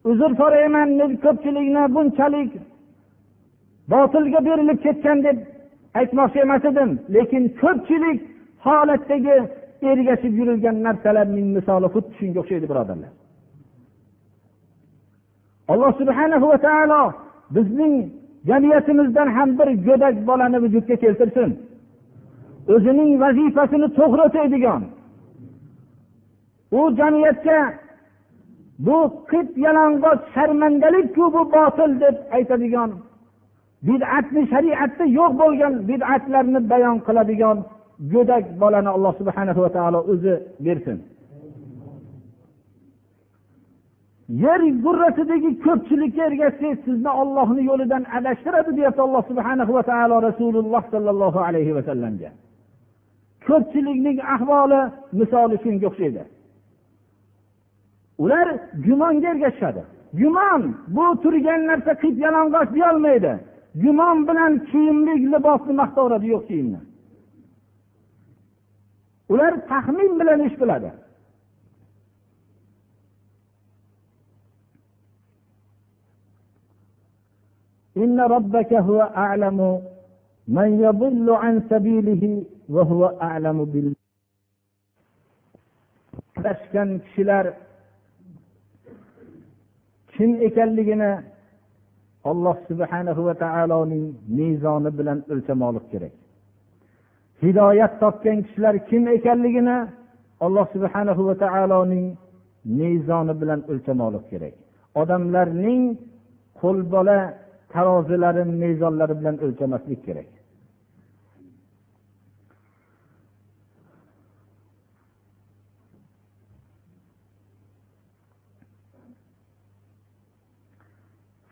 uzr 0.09 0.31
so'rayman 0.39 0.89
ko'pchilikni 1.25 1.83
bunchalik 1.95 2.51
botilga 3.93 4.39
berilib 4.47 4.79
ketgan 4.85 5.17
deb 5.27 5.37
aytmoqchi 5.99 6.39
emas 6.45 6.63
edim 6.71 6.89
lekin 7.15 7.43
ko'pchilik 7.61 8.19
holatdagi 8.65 9.37
ergashib 9.91 10.33
yurilgan 10.39 10.77
narsalarning 10.87 11.47
misoli 11.57 11.87
xuddi 11.93 12.11
shunga 12.19 12.39
o'xshaydi 12.41 12.67
birodarlar. 12.71 13.11
Alloh 15.71 15.91
subhanahu 16.01 16.45
va 16.51 16.57
taolo 16.67 17.03
bizning 17.55 17.95
jamiyatimizdan 18.49 19.27
ham 19.37 19.49
bir 19.59 19.69
go'dak 19.87 20.15
bolani 20.27 20.57
vujudga 20.63 20.95
keltirsin. 21.03 21.49
O'zining 22.73 23.11
vazifasini 23.23 23.87
to'g'ri 23.99 24.21
o'taydigan. 24.27 24.81
U 26.79 26.81
jamiyatga 26.99 27.59
bu 28.87 28.97
qip 29.31 29.49
yalang'och 29.65 30.19
sharmandalikku 30.33 31.23
bu 31.35 31.41
botil 31.55 31.91
deb 32.03 32.15
aytadigan 32.35 32.91
bid'atni 33.87 34.41
shariatda 34.53 35.05
yo'q 35.19 35.31
bo'lgan 35.41 35.73
bid'atlarni 35.89 36.59
bayon 36.71 36.97
qiladigan 37.07 37.57
go'dak 38.13 38.43
bolani 38.61 38.89
alloh 38.95 39.13
subhana 39.19 39.51
va 39.65 39.69
taolo 39.77 39.99
o'zi 40.11 40.33
bersin. 40.65 40.97
Yer 44.29 44.61
gurrasidagi 44.83 45.51
ko'pchilikka 45.65 46.21
ergashsangiz 46.29 46.79
sizni 46.85 47.11
ollohni 47.21 47.61
yo'lidan 47.69 48.03
adashtiradi 48.17 48.71
deyapti 48.77 49.01
alloh 49.07 49.23
subhana 49.29 49.63
va 49.77 49.83
taolo 49.91 50.15
rasululloh 50.29 50.83
sollallohu 50.93 51.39
alayhi 51.47 51.75
vasallamga 51.77 52.29
ko'pchilikning 53.47 54.17
ahvoli 54.35 54.81
misoli 55.19 55.55
shunga 55.63 55.85
o'xshaydi. 55.89 56.23
Ular 58.23 58.47
gumonga 58.85 59.27
ergashishadi. 59.33 59.81
Gumon 60.19 60.61
bu 60.95 61.05
turgan 61.23 61.61
narsa 61.69 61.93
qip 62.01 62.15
yalang'och 62.25 62.69
deyolmaydi. 62.75 63.33
Gumon 63.83 64.17
bilan 64.27 64.53
kiyimlik 64.69 65.21
libosni 65.33 65.73
maqtaveradi 65.81 66.27
yo'q 66.33 66.43
kiyimni. 66.49 66.79
Ular 69.33 69.53
taxmin 69.71 70.11
bilan 70.19 70.39
ish 70.47 70.55
qiladi. 70.61 70.89
إن 77.96 78.20
ربك 78.20 78.72
هو 78.72 79.00
أعلم 79.00 79.82
من 80.48 80.80
يضل 80.80 81.30
عن 81.30 81.62
سبيله 81.70 82.42
وهو 82.68 83.02
أعلم 83.22 83.64
بال 83.64 83.94
adashgan 86.42 86.90
kishilar 87.04 87.44
kim 90.14 90.30
ekanligini 90.48 91.10
alloh 92.30 92.56
subhanahu 92.68 93.20
va 93.28 93.34
taoloning 93.44 94.04
mezoni 94.38 94.90
bilan 94.98 95.18
o'lchamoqlik 95.32 95.86
kerak 95.92 96.14
hidoyat 97.42 97.92
topgan 98.02 98.38
kishilar 98.46 98.74
kim 98.88 99.02
ekanligini 99.16 99.76
alloh 100.44 100.66
subhanahu 100.74 101.22
va 101.28 101.34
taoloning 101.44 102.06
mezoni 102.78 103.34
bilan 103.40 103.60
o'lchamoqlik 103.70 104.24
kerak 104.32 104.54
odamlarning 105.00 105.82
qo'lbola 106.60 107.18
tarozilari 107.73 108.43
mezonlari 108.63 109.13
bilan 109.19 109.35
o'lchamaslik 109.45 110.01
kerak 110.07 110.29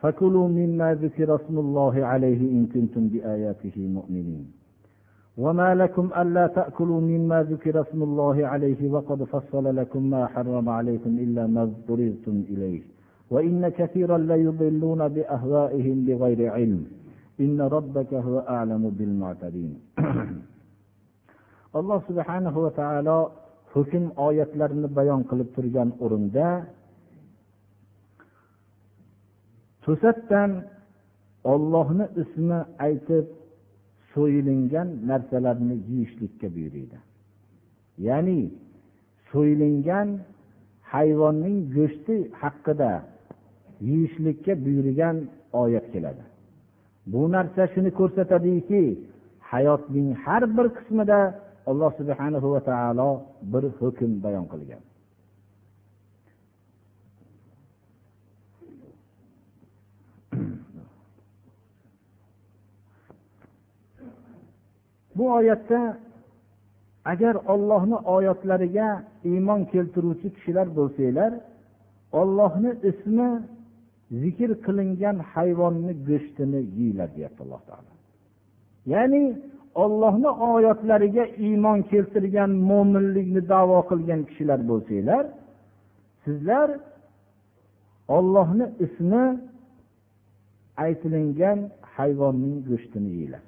فكلوا 0.06 0.48
مما 0.48 0.94
ذكر 0.94 1.36
اسم 1.36 1.56
الله 1.66 2.06
عليه 2.06 2.42
إن 2.56 2.66
كنتم 2.74 3.04
بآياته 3.08 3.76
مؤمنين 3.98 4.46
وما 5.38 5.76
لكم 5.76 6.10
ألا 6.22 6.48
تأكلوا 6.48 7.02
مما 7.02 7.44
ذكر 7.44 7.82
اسم 7.82 8.04
الله 8.04 8.48
عليه 8.48 8.90
وقد 8.92 9.24
فصل 9.24 9.76
لكم 9.76 10.10
ما 10.10 10.28
حرم 10.28 10.70
عليكم 10.70 11.12
إلا 11.26 11.48
ما 11.48 11.64
اضطررتم 11.64 12.44
إليه 12.50 12.82
وإن 13.31 13.69
كثيرا 13.69 14.19
ليضلون 14.19 15.09
بأهوائهم 15.09 15.97
بغير 16.07 16.41
علم 16.53 16.85
إن 17.41 17.61
ربك 17.61 18.15
هو 18.15 18.37
أعلم 18.39 18.83
بالمعتدين 18.99 19.73
alloh 21.79 22.03
subhanahu 22.09 22.59
va 22.67 22.73
taolo 22.75 23.19
hukm 23.75 24.05
oyatlarini 24.27 24.89
bayon 24.99 25.23
qilib 25.31 25.49
turgan 25.57 25.89
o'rinda 26.05 26.47
to'satdan 29.85 30.51
ollohni 31.53 32.07
ismi 32.23 32.59
aytib 32.87 33.27
so'yilingan 34.13 34.89
narsalarni 35.11 35.77
yeyishlikka 35.91 36.49
buyuriydi 36.55 36.99
ya'ni 38.09 38.41
so'yilingan 39.31 40.09
hayvonning 40.93 41.59
go'shti 41.77 42.17
haqida 42.43 42.93
yeyishlikka 43.82 44.66
buyurgan 44.66 45.18
oyat 45.54 45.92
keladi. 45.94 46.24
Bu 47.12 47.32
narsa 47.32 47.68
shuni 47.74 47.92
ko'rsatadiki 48.00 48.82
hayotning 49.52 50.10
har 50.24 50.44
bir 50.58 50.68
qismida 50.78 51.20
alloh 51.70 51.92
subhanahu 52.00 52.48
va 52.54 52.62
taolo 52.70 53.10
bir 53.54 53.64
hukm 53.80 54.12
bayon 54.24 54.46
qilgan. 54.54 54.82
Bu 65.18 65.26
oyatda 65.40 65.98
agar 67.06 67.36
ollohni 67.54 67.96
oyatlariga 68.16 68.90
iymon 69.30 69.62
keltiruvchi 69.72 70.28
kishilar 70.36 70.68
bo'lsanglar 70.78 71.32
ollohni 72.22 72.72
ismi 72.90 73.30
zikr 74.22 74.50
qilingan 74.66 75.18
hayvonni 75.34 75.94
go'shtini 76.08 76.62
yeyglar 76.80 77.10
deyapti 77.16 77.42
alloh 77.46 77.62
taolo. 77.70 77.92
Ya'ni 78.94 79.24
ollohni 79.84 80.30
oyatlariga 80.52 81.26
iymon 81.48 81.80
keltirgan 81.92 82.52
mo'minlikni 82.70 83.42
davo 83.54 83.80
qilgan 83.90 84.22
kishilar 84.30 84.60
bo'lsanglar 84.70 85.26
sizlar 86.24 86.70
ollohni 88.18 88.66
ismi 88.86 89.26
aytilingan 90.86 91.60
hayvonning 91.96 92.56
go'shtini 92.70 93.10
yeyglar 93.18 93.44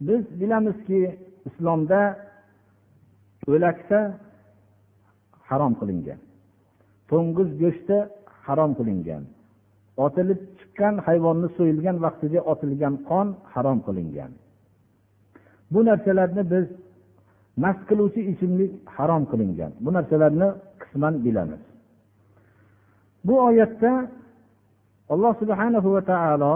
biz 0.00 0.40
bilamizki 0.40 1.18
islomda 1.48 2.00
o'laksa 3.52 3.98
harom 5.48 5.74
qilingan. 5.80 6.18
To'ng'iz 7.10 7.50
go'shti 7.62 7.96
harom 8.46 8.70
qilingan. 8.78 9.22
Otilib 10.04 10.40
chiqqan 10.58 10.94
hayvonni 11.06 11.48
so'yilgan 11.56 11.96
vaqtida 12.04 12.40
otilgan 12.52 12.94
qon 13.08 13.26
harom 13.52 13.78
qilingan. 13.86 14.32
Bu 15.72 15.80
narsalarni 15.88 16.42
biz 16.52 16.66
mast 17.62 17.82
qiluvchi 17.88 18.20
ichimlik 18.32 18.72
harom 18.96 19.22
qilingan. 19.30 19.72
Bu 19.84 19.90
narsalarni 19.96 20.48
qisman 20.82 21.14
bilamiz. 21.24 21.62
Bu 23.26 23.34
oyatda 23.48 23.92
alloh 25.12 25.32
subhanahu 25.42 25.88
va 25.94 26.02
taolo 26.10 26.54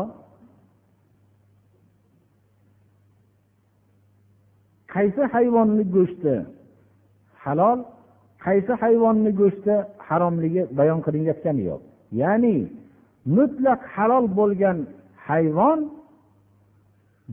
qaysi 4.94 5.22
hayvonni 5.34 5.84
go'shti 5.94 6.34
halol 7.44 7.78
qaysi 8.44 8.72
hayvonni 8.82 9.30
go'shti 9.40 9.74
haromligi 10.08 10.62
bayon 10.78 11.00
qilinayotgani 11.06 11.62
yo'q. 11.70 11.80
Ya'ni 12.22 12.56
mutlaq 13.36 13.80
halol 13.94 14.26
bo'lgan 14.38 14.78
hayvon 15.26 15.80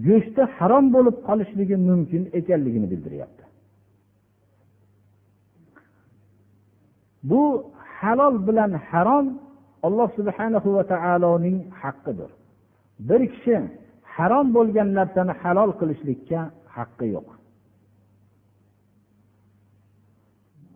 go'shti 0.07 0.43
harom 0.57 0.85
bo'lib 0.95 1.15
qolishligi 1.27 1.77
mumkin 1.89 2.21
ekanligini 2.39 2.87
bildiryapti. 2.93 3.43
Bu 7.29 7.43
halol 7.99 8.35
bilan 8.47 8.71
harom 8.89 9.25
alloh 9.87 10.09
subhanahu 10.17 10.69
va 10.77 10.83
taoloning 10.93 11.57
haqqidir. 11.81 12.29
Bir 13.09 13.21
kishi 13.33 13.55
harom 14.15 14.47
bo'lgan 14.57 14.89
narsani 14.99 15.33
halol 15.41 15.71
qilishlikka 15.79 16.39
haqqi 16.75 17.05
yo'q. 17.15 17.27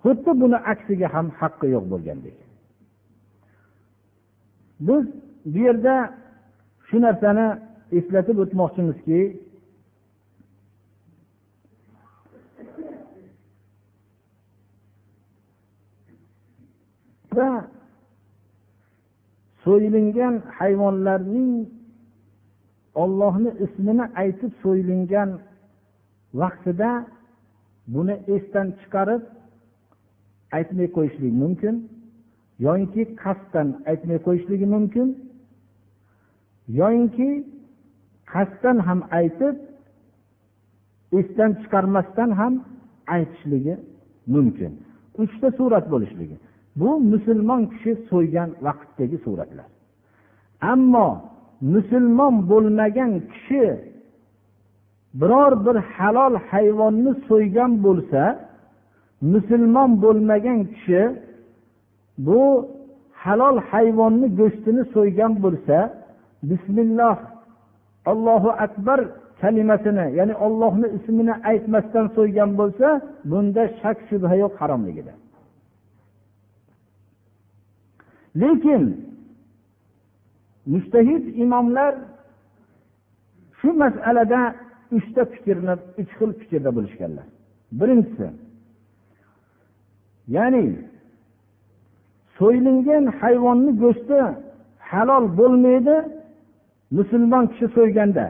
Xuddi 0.03 0.31
buni 0.41 0.57
aksiga 0.73 1.07
ham 1.15 1.27
haqqi 1.39 1.67
yo'q 1.75 1.85
bo'lgandek. 1.93 2.37
Biz 4.87 5.03
bu 5.51 5.57
yerda 5.67 5.95
shu 6.87 6.97
narsani 7.05 7.47
eslatib 7.97 8.37
o'tmoqchimizki 8.43 9.19
so'yilingan 19.63 20.35
hayvonlarning 20.57 21.53
ollohni 23.03 23.51
ismini 23.65 24.05
aytib 24.21 24.51
so'yilingan 24.63 25.29
vaqtida 26.41 26.91
buni 27.93 28.15
esdan 28.35 28.67
chiqarib 28.79 29.23
aytmay 30.57 30.87
qo'yishlik 30.95 31.33
mumkin 31.43 31.75
yoyinki 32.65 33.01
qasddan 33.23 33.67
aytmay 33.91 34.19
qo'yishligi 34.25 34.67
mumkin 34.75 35.07
yoyinki 36.79 37.29
qasddan 38.33 38.77
ham 38.87 38.99
aytib 39.19 39.55
esdan 41.19 41.51
chiqarmasdan 41.61 42.31
ham 42.39 42.53
aytishligi 43.15 43.75
mumkin. 44.33 44.71
Uchta 45.21 45.47
surat 45.57 45.85
bo'lishligi. 45.93 46.37
Bu 46.79 46.89
musulmon 47.11 47.61
kishi 47.71 47.91
so'ygan 48.09 48.49
vaqtdagi 48.65 49.17
suratlar. 49.25 49.67
Ammo 50.73 51.07
musulmon 51.73 52.35
bo'lmagan 52.51 53.11
kishi 53.31 53.65
biror 55.19 55.53
bir 55.65 55.77
halol 55.95 56.35
hayvonni 56.49 57.13
so'ygan 57.27 57.71
bo'lsa 57.85 58.21
musulmon 59.21 59.91
bo'lmagan 60.03 60.59
kishi 60.73 61.01
bu 62.27 62.41
halol 63.23 63.57
hayvonni 63.71 64.27
go'shtini 64.39 64.83
so'ygan 64.95 65.33
bo'lsa 65.43 65.77
bismilloh 66.49 67.17
allohu 68.11 68.49
akbar 68.65 68.99
kalimasini 69.41 70.05
ya'ni 70.19 70.35
ollohni 70.45 70.87
ismini 70.97 71.33
aytmasdan 71.51 72.05
so'ygan 72.17 72.51
bo'lsa 72.59 72.87
bunda 73.31 73.63
shak 73.81 73.97
shubha 74.09 74.35
yo'q 74.43 74.53
haromligida. 74.61 75.13
Lekin 78.41 78.83
mushtahid 80.73 81.23
imomlar 81.43 81.93
shu 83.59 83.69
masalada 83.83 84.41
uchta 84.97 85.21
fikrni 85.33 85.75
uch 86.01 86.11
xil 86.17 86.31
fikrda 86.39 86.69
bo'lishganlar. 86.77 87.25
Birinchisi 87.79 88.27
ya'ni 90.35 90.65
so'yilgan 92.37 93.05
hayvonni 93.19 93.71
go'shti 93.83 94.19
halol 94.89 95.25
bo'lmaydi 95.39 95.95
musulmon 96.97 97.43
kishi 97.51 97.67
so'yganda. 97.75 98.25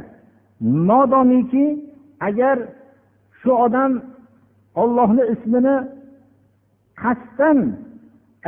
Modomiki 0.90 1.66
agar 2.28 2.58
shu 3.40 3.52
odam 3.66 3.92
ollohni 4.82 5.24
ismini 5.34 5.76
qasddan 7.02 7.58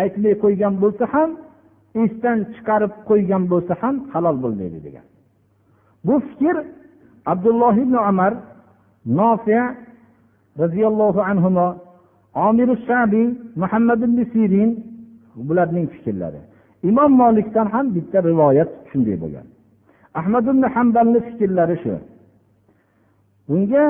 aytmay 0.02 0.34
qo'ygan 0.44 0.74
bo'lsa 0.84 1.06
ham 1.14 1.30
esdan 2.04 2.40
chiqarib 2.54 2.94
qo'ygan 3.10 3.44
bo'lsa 3.52 3.74
ham 3.82 3.96
halol 4.14 4.38
bo'lmaydi 4.44 4.80
degan. 4.86 5.06
Bu 6.08 6.16
fikr 6.28 6.56
abdulloh 7.32 7.76
ibn 7.86 7.96
umar 8.10 8.34
nofiya 9.20 9.66
roziyallohu 10.62 11.22
anhu 11.32 11.50
omir 12.36 12.70
shabiy 12.88 13.28
muhammad 13.56 14.02
ibn 14.08 14.18
sirin 14.34 14.72
bularning 15.36 15.88
fikrlari. 15.96 16.42
Imom 16.84 17.12
molikdan 17.22 17.66
ham 17.74 17.86
bitta 17.96 18.24
rivoyat 18.24 18.70
shunday 18.92 19.16
bo'lgan. 19.24 19.48
Ahmad 20.20 20.46
ibn 20.52 20.64
hambalni 20.76 21.20
fikrlari 21.28 21.78
shu. 21.84 21.94
Bunga 23.48 23.86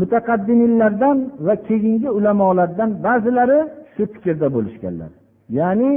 mutaqaddimlardan 0.00 1.18
va 1.46 1.54
keyingi 1.68 2.08
ulamolardan 2.18 2.90
ba'zilari 3.06 3.60
shu 3.94 4.02
fikrda 4.12 4.48
bo'lishganlar. 4.54 5.10
Ya'ni 5.58 5.92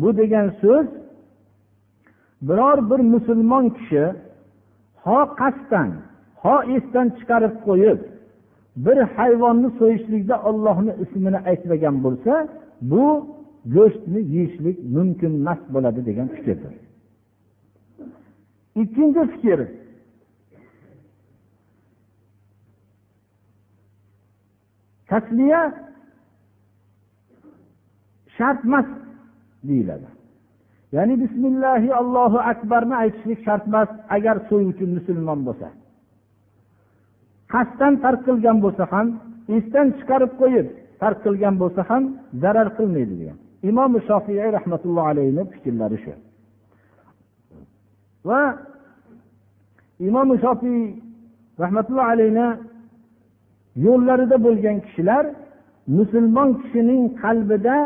bu 0.00 0.08
degan 0.16 0.46
so'z 0.62 0.86
biror 2.48 2.78
bir 2.90 3.00
musulmon 3.14 3.64
kishi 3.76 4.04
ho 5.04 5.18
qasddan 5.40 5.90
ho 6.42 6.56
esdan 6.76 7.06
chiqarib 7.18 7.54
qo'yib 7.66 7.98
bir 8.76 8.98
hayvonni 9.16 9.70
so'yishlikda 9.78 10.36
ollohni 10.48 10.92
ismini 11.04 11.38
aytmagan 11.50 11.96
bo'lsa 12.04 12.32
bu 12.90 13.04
go'shtni 13.74 14.20
yeyishlik 14.34 14.78
mumkin 14.96 15.32
emas 15.40 15.60
bo'ladi 15.74 16.00
degan 16.08 16.28
fikrdir. 16.34 16.74
Ikkinchi 18.82 19.22
fikr. 19.32 19.60
Tasliya 25.08 25.62
shart 28.36 28.64
emas 28.64 28.86
deyiladi. 29.68 30.08
Ya'ni 30.92 31.14
bismillahi 31.22 31.94
allohu 32.00 32.38
akbarni 32.52 32.96
aytishlik 33.02 33.44
shart 33.46 33.64
emas 33.66 33.88
agar 34.16 34.36
so'yuvchi 34.48 34.84
musulmon 34.96 35.40
bo'lsa. 35.46 35.68
Qasddan 37.52 37.94
tark 38.04 38.20
qilgan 38.26 38.56
bo'lsa 38.64 38.84
ham 38.92 39.06
esdan 39.56 39.86
chiqarib 39.98 40.32
qo'yib 40.40 40.66
tark 41.00 41.18
qilgan 41.24 41.54
bo'lsa 41.62 41.82
ham 41.90 42.02
zarar 42.42 42.68
qilmaydi 42.78 43.14
degan. 43.20 43.38
Imom 43.70 43.92
shofiy 44.08 44.38
rahmatullohi 44.56 45.08
alayhini 45.12 45.42
fikrlari 45.52 45.98
shu. 46.04 46.12
Va 48.28 48.40
imom 50.08 50.28
shofiy 50.44 50.80
rahmatullohi 51.62 52.10
alayhi 52.14 52.48
yo'llarida 53.86 54.36
bo'lgan 54.46 54.76
kishilar 54.86 55.24
musulmon 55.98 56.50
kishining 56.60 57.02
qalbida 57.22 57.76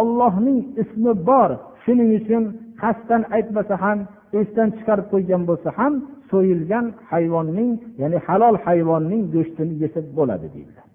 ollohning 0.00 0.58
ismi 0.82 1.12
bor. 1.28 1.50
Shuning 1.82 2.10
uchun 2.20 2.42
qasddan 2.82 3.22
aytmasa 3.36 3.74
ham 3.84 3.98
esdan 4.40 4.68
chiqarib 4.76 5.06
qo'ygan 5.12 5.42
bo'lsa 5.48 5.68
ham 5.78 5.92
so'yilgan 6.30 6.86
hayvonning 7.10 7.70
ya'ni 8.02 8.18
halol 8.26 8.56
hayvonning 8.66 9.22
go'shtini 9.34 9.74
yesa 9.82 9.98
bo'ladi 10.18 10.48
deydilar 10.54 10.86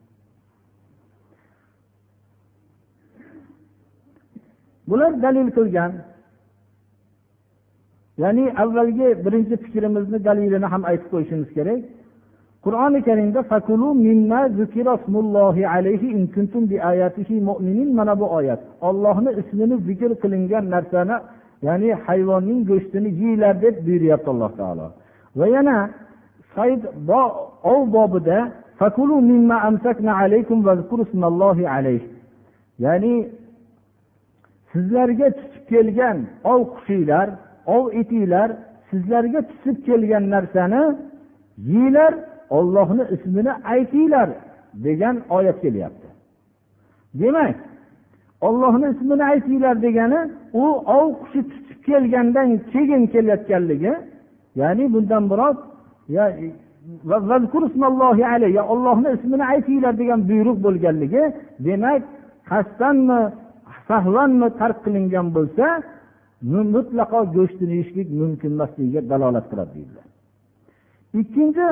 bular 4.90 5.12
dalil 5.24 5.50
qilgan. 5.58 5.92
Ya'ni 8.24 8.46
avvalgi 8.64 9.08
birinchi 9.26 9.56
fikrimizni 9.64 10.20
dalilini 10.28 10.68
ham 10.74 10.84
aytib 10.90 11.10
qo'yishimiz 11.14 11.50
kerak. 11.58 11.82
Qur'oni 12.66 13.00
karimda 13.08 13.42
mana 18.00 18.14
bu 18.22 18.26
oyat. 18.38 18.62
Ollohni 18.88 19.32
ismini 19.42 19.76
zikr 19.88 20.12
qilingan 20.22 20.66
narsani 20.74 21.16
ya'ni 21.68 21.90
hayvonning 22.06 22.62
go'shtini 22.70 23.10
yeyglar 23.22 23.56
deb 23.62 23.76
buyuryapti 23.86 24.30
alloh 24.34 24.52
taolo. 24.60 24.88
Va 25.40 25.48
yana 25.56 25.78
sayd 26.56 26.82
ov 27.74 27.82
bobida 27.96 28.40
ya'ni 32.80 33.16
sizlarga 34.72 35.28
tushib 35.38 35.64
kelgan 35.72 36.18
ov 36.52 36.62
qushinglar 36.74 37.28
ov 37.76 37.84
etinglar 38.00 38.50
sizlarga 38.90 39.40
tushib 39.50 39.78
kelgan 39.88 40.24
narsani 40.36 40.84
yeyglar 41.72 42.14
ollohni 42.58 43.04
ismini 43.16 43.54
aytinglar 43.74 44.30
degan 44.86 45.16
oyat 45.38 45.58
kelyapti. 45.62 46.08
Demak 47.22 47.56
ollohni 48.48 48.88
ismini 48.94 49.24
aytinglar 49.34 49.76
degani 49.86 50.20
u 50.54 50.66
ov 50.98 51.08
qushi 51.22 51.42
tutib 51.52 51.80
kelgandan 51.88 52.50
keyin 52.72 53.04
kelayotganligi 53.14 53.94
ya'ni 54.62 54.84
bundan 54.94 55.24
murod 55.32 55.58
ollohni 58.74 59.10
ismini 59.18 59.46
aytinglar 59.54 59.94
degan 60.02 60.20
buyruq 60.30 60.58
bo'lganligi 60.66 61.24
demak 61.68 62.02
qasddanmi 62.50 63.20
sahvanmi 63.88 64.48
tark 64.60 64.78
qilingan 64.86 65.28
bo'lsa 65.36 65.66
mutlaqo 66.76 67.20
go'shtini 67.36 67.74
yeyishlik 67.78 68.08
mumkin 68.22 68.52
emasligiga 68.56 69.02
dalolat 69.12 69.46
qiladi 69.52 69.72
deydilar. 69.76 70.06
Ikkinchi 71.22 71.68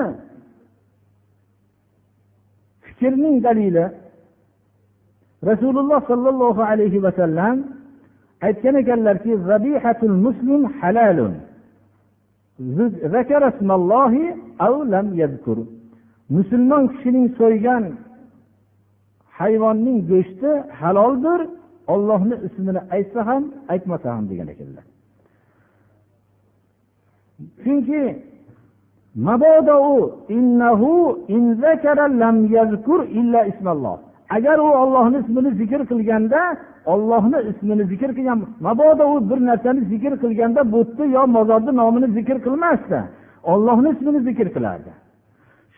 fikrning 2.86 3.36
dalili 3.46 3.86
rasululloh 5.44 6.08
sollallohu 6.08 6.62
alayhi 6.62 7.04
vasallam 7.04 7.64
aytgan 8.42 8.76
ekanlarki 8.76 9.32
muslim 10.26 10.62
halalun. 10.80 11.34
Musulmon 16.30 16.88
kishining 16.88 17.28
so'ygan 17.40 17.84
hayvonning 19.40 20.00
go'shti 20.12 20.52
haloldir 20.80 21.40
ollohni 21.94 22.36
ismini 22.48 22.82
aytsa 22.96 23.22
ham 23.28 23.44
aytmasa 23.74 24.08
ham 24.16 24.26
degan 24.30 24.48
ekanlar. 24.54 24.86
Chunki 27.64 28.02
mabodo 29.16 29.76
u 29.94 29.98
agar 34.30 34.58
u 34.58 34.70
ollohni 34.82 35.18
ismini 35.24 35.52
zikr 35.62 35.82
qilganda 35.92 36.42
ollohni 36.94 37.40
ismini 37.52 37.84
zikr 37.92 38.10
qilgan 38.18 38.40
mabodo 38.68 39.04
u 39.14 39.16
bir 39.30 39.40
narsani 39.50 39.82
zikr 39.92 40.14
qilganda 40.24 40.62
butni 40.74 41.06
yo 41.16 41.24
mozorni 41.36 41.72
nomini 41.82 42.08
zikr 42.18 42.38
qilmasdi. 42.46 43.00
Ollohni 43.54 43.90
ismini 43.96 44.20
zikr 44.28 44.48
qilardi. 44.56 44.92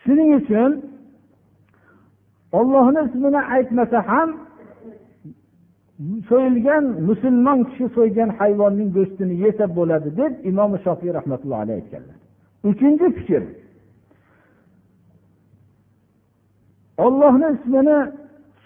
Shuning 0.02 0.30
uchun 0.40 0.70
ollohni 2.58 3.00
ismini 3.08 3.40
aytmasa 3.54 3.98
ham 4.10 4.28
so'yilgan 6.28 6.84
musulmon 7.08 7.58
kishi 7.68 7.86
so'ygan 7.96 8.30
hayvonning 8.38 8.88
go'shtini 8.96 9.34
yesa 9.44 9.64
bo'ladi 9.78 10.08
deb 10.20 10.32
imom 10.50 10.72
shofiy 10.84 11.10
rahmatulloh 11.18 11.58
alayhi 11.64 11.78
aytganlar. 11.80 12.16
Uchinchi 12.70 13.06
fikr. 13.18 13.42
Ollohni 17.06 17.48
ismini 17.56 17.98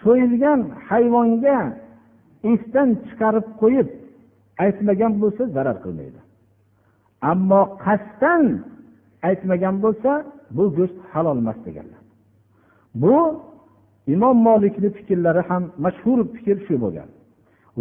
so'yilgan 0.05 0.61
hayvonga 0.89 1.59
esdan 2.53 2.89
chiqarib 3.07 3.47
qo'yib 3.61 3.89
aytmagan 4.65 5.13
bo'lsa 5.23 5.43
zarar 5.57 5.77
qilmaydi. 5.85 6.21
Ammo 7.33 7.63
qasddan 7.85 8.43
aytmagan 9.29 9.77
bo'lsa 9.85 10.13
bu 10.57 10.65
go'sht 10.77 10.99
halol 11.13 11.39
emas 11.43 11.59
deganlar. 11.67 12.03
Bu 13.03 13.17
imom 14.15 14.37
molikni 14.49 14.89
fikrlari 14.97 15.43
ham 15.49 15.63
mashhur 15.85 16.19
fikr 16.35 16.57
shu 16.67 16.75
bo'lgan 16.85 17.09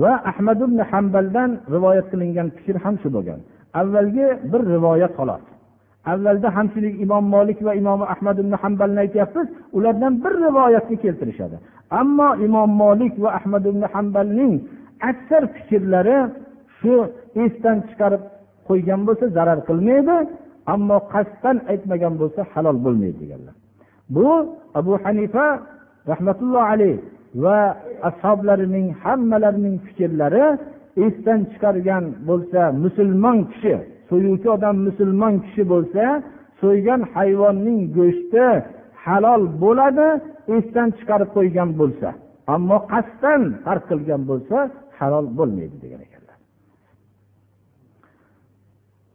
va 0.01 0.11
ahmad 0.31 0.59
ibn 0.67 0.79
hambaldan 0.91 1.51
rivoyat 1.75 2.07
qilingan 2.11 2.47
fikr 2.57 2.75
ham 2.83 2.95
shu 3.01 3.09
bo'lgan. 3.15 3.39
Avvalgi 3.81 4.27
bir 4.51 4.61
rivoyat 4.75 5.13
xolos. 5.19 5.43
Avvalda 6.11 6.49
hamchilik 6.55 6.95
imom 7.05 7.25
molik 7.35 7.59
va 7.67 7.73
imom 7.81 8.01
ahmad 8.13 8.37
ibn 8.43 8.53
hambalni 8.63 8.99
aytyapmiz 9.05 9.47
ulardan 9.77 10.13
bir 10.23 10.33
rivoyatni 10.45 10.95
keltirishadi. 11.03 11.57
Ammo 12.01 12.29
imom 12.45 12.69
molik 12.83 13.13
va 13.23 13.29
ahmad 13.39 13.63
ibn 13.71 13.83
hambalning 13.93 14.53
aksar 15.09 15.43
fikrlari 15.55 16.17
shu 16.77 16.93
esdan 17.43 17.77
chiqarib 17.87 18.23
qo'ygan 18.67 19.01
bo'lsa 19.07 19.25
zarar 19.37 19.59
qilmaydi 19.67 20.15
ammo 20.73 20.97
qasddan 21.13 21.57
aytmagan 21.71 22.13
bo'lsa 22.21 22.41
halol 22.53 22.77
bo'lmaydi 22.85 23.17
deganlar. 23.23 23.55
Bu 24.15 24.27
abu 24.79 24.93
hanifa 25.03 25.45
rahmatullohi 26.11 26.67
alayh 26.73 26.95
va 27.43 27.59
ashoblarining 28.09 28.87
hammalarining 29.03 29.75
fikrlari 29.87 30.45
esdan 31.05 31.39
chiqargan 31.51 32.03
bo'lsa 32.29 32.61
musulmon 32.83 33.37
kishi 33.51 33.75
so'yuvchi 34.09 34.47
odam 34.55 34.75
musulmon 34.87 35.33
kishi 35.45 35.63
bo'lsa 35.73 36.03
so'ygan 36.61 37.01
hayvonning 37.15 37.79
go'shti 37.97 38.45
halol 39.05 39.43
bo'ladi 39.63 40.07
esdan 40.55 40.87
chiqarib 40.97 41.29
qo'ygan 41.37 41.69
bo'lsa. 41.79 42.09
Ammo 42.55 42.77
qasddan 42.91 43.41
tark 43.65 43.83
qilgan 43.89 44.21
bo'lsa 44.29 44.57
halol 44.99 45.25
bo'lmaydi 45.37 45.77
degan 45.83 46.01
ekanlar. 46.07 46.37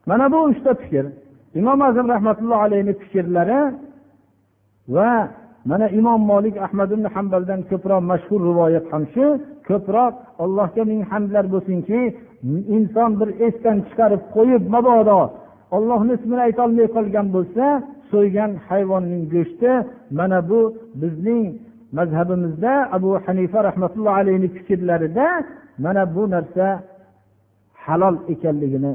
Mana 0.09 0.27
bu 0.33 0.39
uchta 0.51 0.73
fikr. 0.83 1.05
Imom 1.61 1.81
azam 1.89 2.07
rahmatullohi 2.15 2.63
alayhi 2.69 2.93
fikrlari 3.03 3.61
va 4.97 5.11
mana 5.71 5.87
imom 6.01 6.21
molik 6.33 6.57
ahmad 6.67 6.89
ibn 6.97 7.07
hambaldan 7.15 7.61
ko'proq 7.71 8.01
mashhur 8.11 8.41
rivoyat 8.51 8.87
ham 8.93 9.05
shu. 9.15 9.27
Ko'proq 9.69 10.15
allohga 10.45 10.83
ming 10.91 11.01
hamdlar 11.11 11.45
bo'lsinki 11.55 12.01
inson 12.77 13.11
bir 13.21 13.29
esdan 13.47 13.79
chiqarib 13.89 14.23
qo'yib 14.37 14.63
mabodo 14.75 15.21
ollohni 15.77 16.13
ismini 16.19 16.43
aytolmay 16.49 16.87
qolgan 16.97 17.27
bo'lsa 17.37 17.65
so'ygan 18.13 18.51
hayvonning 18.69 19.25
go'shti 19.35 19.71
mana 20.19 20.39
bu 20.51 20.61
bizning 21.03 21.45
mazhabimizda 21.99 22.73
abu 22.97 23.11
hanifa 23.27 23.59
rahmatullohi 23.69 24.19
alayhi 24.23 24.49
fikrlarida 24.57 25.27
mana 25.85 26.03
bu 26.15 26.23
narsa 26.35 26.67
halol 27.85 28.17
ekanligini 28.33 28.93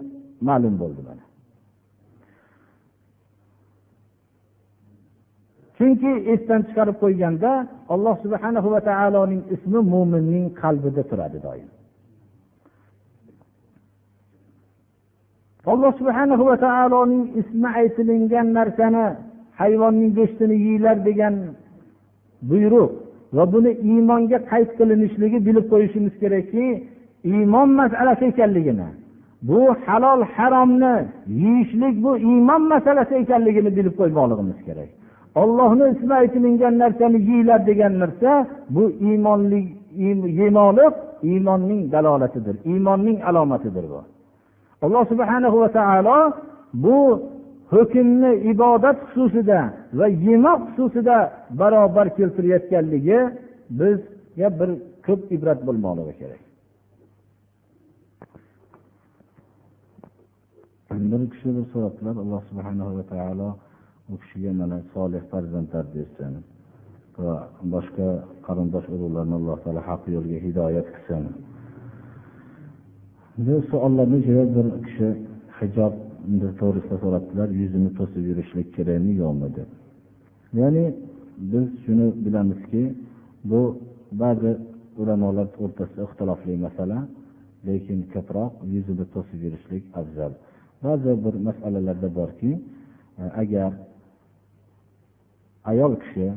ma'lum 0.47 0.75
bo'ldi 0.81 1.01
mana. 1.09 1.23
Chunki 5.77 6.11
esdan 6.33 6.61
chiqarib 6.67 6.97
qo'yganda 7.03 7.51
alloh 7.93 8.15
subhana 8.23 8.59
va 8.73 8.81
taoloning 8.89 9.43
ismi 9.55 9.79
mo'minning 9.93 10.45
qalbida 10.61 11.03
turadi 11.09 11.39
doim. 11.47 11.69
Alloh 15.71 15.91
subhana 15.99 16.35
va 16.49 16.55
taoloning 16.65 17.25
ismi 17.41 17.69
aytilingan 17.79 18.47
narsani 18.57 19.05
hayvonning 19.59 20.11
go'shtini 20.17 20.55
yeylar 20.67 20.97
degan 21.07 21.35
buyruq 22.49 22.91
va 23.35 23.43
buni 23.53 23.71
iymonga 23.91 24.39
qayd 24.51 24.69
qilinishligi 24.79 25.39
bilib 25.47 25.65
qo'yishimiz 25.73 26.13
kerakki 26.23 26.65
iymon 27.31 27.69
masalasi 27.81 28.23
ekanligini 28.31 28.89
bu 29.47 29.59
halol 29.85 30.21
haromni 30.35 30.95
yeyishlik 31.27 31.95
bu 32.03 32.11
iymon 32.17 32.61
masalasi 32.73 33.13
ekanligini 33.23 33.71
bilib 33.77 33.95
qo'ymoqligimiz 33.99 34.59
kerak. 34.67 34.89
Ollohni 35.41 35.85
ismi 35.93 36.13
aytilingan 36.21 36.75
narsani 36.83 37.19
yeylar 37.29 37.59
degan 37.69 37.93
narsa 38.01 38.31
bu 38.75 38.83
iymonlik 39.07 39.67
yemoqlik 40.41 40.93
iymonning 41.29 41.81
dalolatidir 41.93 42.55
iymonning 42.71 43.17
alomatidir 43.29 43.85
bu. 43.93 43.99
Alloh 44.85 45.03
subhana 45.11 45.47
va 45.63 45.69
taolo 45.79 46.19
bu 46.83 46.99
hukmni 47.73 48.31
ibodat 48.51 48.97
xususida 49.11 49.59
va 49.99 50.07
yemoq 50.27 50.61
xususida 50.75 51.17
barobar 51.59 52.07
keltirayotganligi 52.17 53.19
bizga 53.79 54.47
bir 54.59 54.69
ko'p 55.05 55.21
ibrat 55.35 55.59
bo'lmoqligi 55.67 56.13
kerak. 56.21 56.41
Bir 61.11 61.23
kishi 61.31 61.49
bir 61.57 61.65
so'rabdilar 61.73 62.15
alloh 62.23 62.41
subhana 62.49 62.85
va 62.97 63.03
taolo 63.13 63.49
u 64.11 64.15
kishiga 64.21 64.51
mana 64.61 64.77
solih 64.93 65.21
farzandlar 65.31 65.85
bersin 65.95 66.33
va 67.23 67.35
boshqa 67.73 68.07
qarindosh 68.45 68.87
urug'larni 68.95 69.35
alloh 69.39 69.57
taolo 69.63 69.81
haq 69.89 70.01
yo'lga 70.15 70.37
hidoyat 70.45 70.87
qilsin. 70.95 71.23
Bu 73.37 73.63
savollarni 73.71 74.19
javob 74.27 74.49
bir 74.55 74.67
kishi 74.85 75.07
hijob 75.59 75.93
to'g'risida 76.59 76.97
so'rabdilar. 77.03 77.47
Yuzini 77.61 77.89
to'sib 77.97 78.23
yurishlik 78.29 78.67
kerakmi 78.75 79.13
yo'qmi 79.23 79.49
deb. 79.57 79.69
Ya'ni 80.59 80.85
biz 81.51 81.65
shuni 81.83 82.07
bilamizki 82.25 82.83
bu 83.51 83.61
ba'zi 84.21 84.51
ulamolar 85.01 85.47
o'rtasida 85.63 86.01
ixtilofli 86.07 86.53
masala 86.65 86.99
lekin 87.67 87.99
ko'proq 88.13 88.51
yuzini 88.75 89.05
to'sib 89.13 89.39
yurishlik 89.45 89.83
afzal. 89.99 90.31
Ba'zi 90.85 91.11
bir 91.25 91.35
masalalarda 91.47 92.09
borki 92.19 92.51
e, 93.21 93.23
agar 93.41 93.71
ayol 95.71 95.93
kishi 96.03 96.27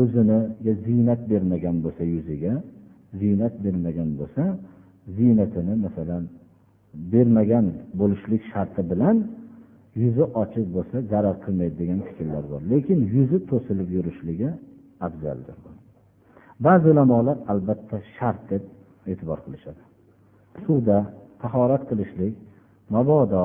o'ziniga 0.00 0.72
ziynat 0.86 1.20
bermagan 1.30 1.76
bo'lsa 1.84 2.02
yuziga 2.14 2.54
ziynat 3.20 3.54
bermagan 3.64 4.10
bo'lsa 4.20 4.42
ziynatini 5.16 5.74
masalan 5.84 6.24
bermagan 7.12 7.66
bo'lishlik 8.00 8.42
sharti 8.52 8.82
bilan 8.90 9.16
yuzi 10.02 10.24
ochiq 10.42 10.66
bo'lsa 10.76 10.96
zarar 11.12 11.36
qilmaydi 11.44 11.74
degan 11.82 12.00
fikrlar 12.08 12.44
bor. 12.52 12.60
Lekin 12.72 12.98
yuzi 13.14 13.38
to'silib 13.50 13.88
yurishligi 13.96 14.48
afzaldir 15.06 15.56
ba'zi 16.66 16.86
ulamolar 16.94 17.36
albatta 17.52 17.96
shart 18.16 18.40
deb 18.50 18.62
e'tibor 19.10 19.38
qilishadi. 19.44 19.82
Suvda 20.64 20.98
tahorat 21.42 21.82
qilishlik 21.90 22.34
mabodo 22.94 23.44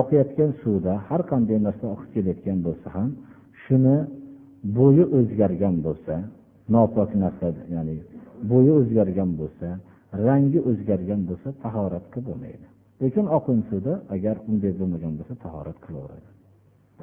oqayotgan 0.00 0.50
suvda 0.62 0.92
har 1.08 1.22
qanday 1.30 1.58
narsa 1.66 1.84
oqib 1.94 2.08
kelayotgan 2.14 2.58
bo'lsa 2.66 2.88
ham 2.96 3.10
shuni 3.62 3.96
bo'yi 4.78 5.04
o'zgargan 5.18 5.74
bo'lsa 5.86 6.14
nopok 6.74 7.10
narsa 7.22 7.46
ya'ni 7.74 7.96
bo'yi 8.50 8.72
o'zgargan 8.80 9.30
bo'lsa 9.40 9.68
rangi 10.26 10.60
o'zgargan 10.70 11.20
bo'lsa 11.28 11.48
tahorat 11.64 12.04
qilib 12.12 12.26
bo'lmaydi 12.30 12.66
lekin 13.02 13.26
oqin 13.38 13.58
suvda 13.70 13.94
agar 14.14 14.36
unday 14.50 14.72
bo'lmagan 14.80 15.12
bo'lsa 15.18 15.34
tahorat 15.44 15.78
qilaveradi. 15.84 16.28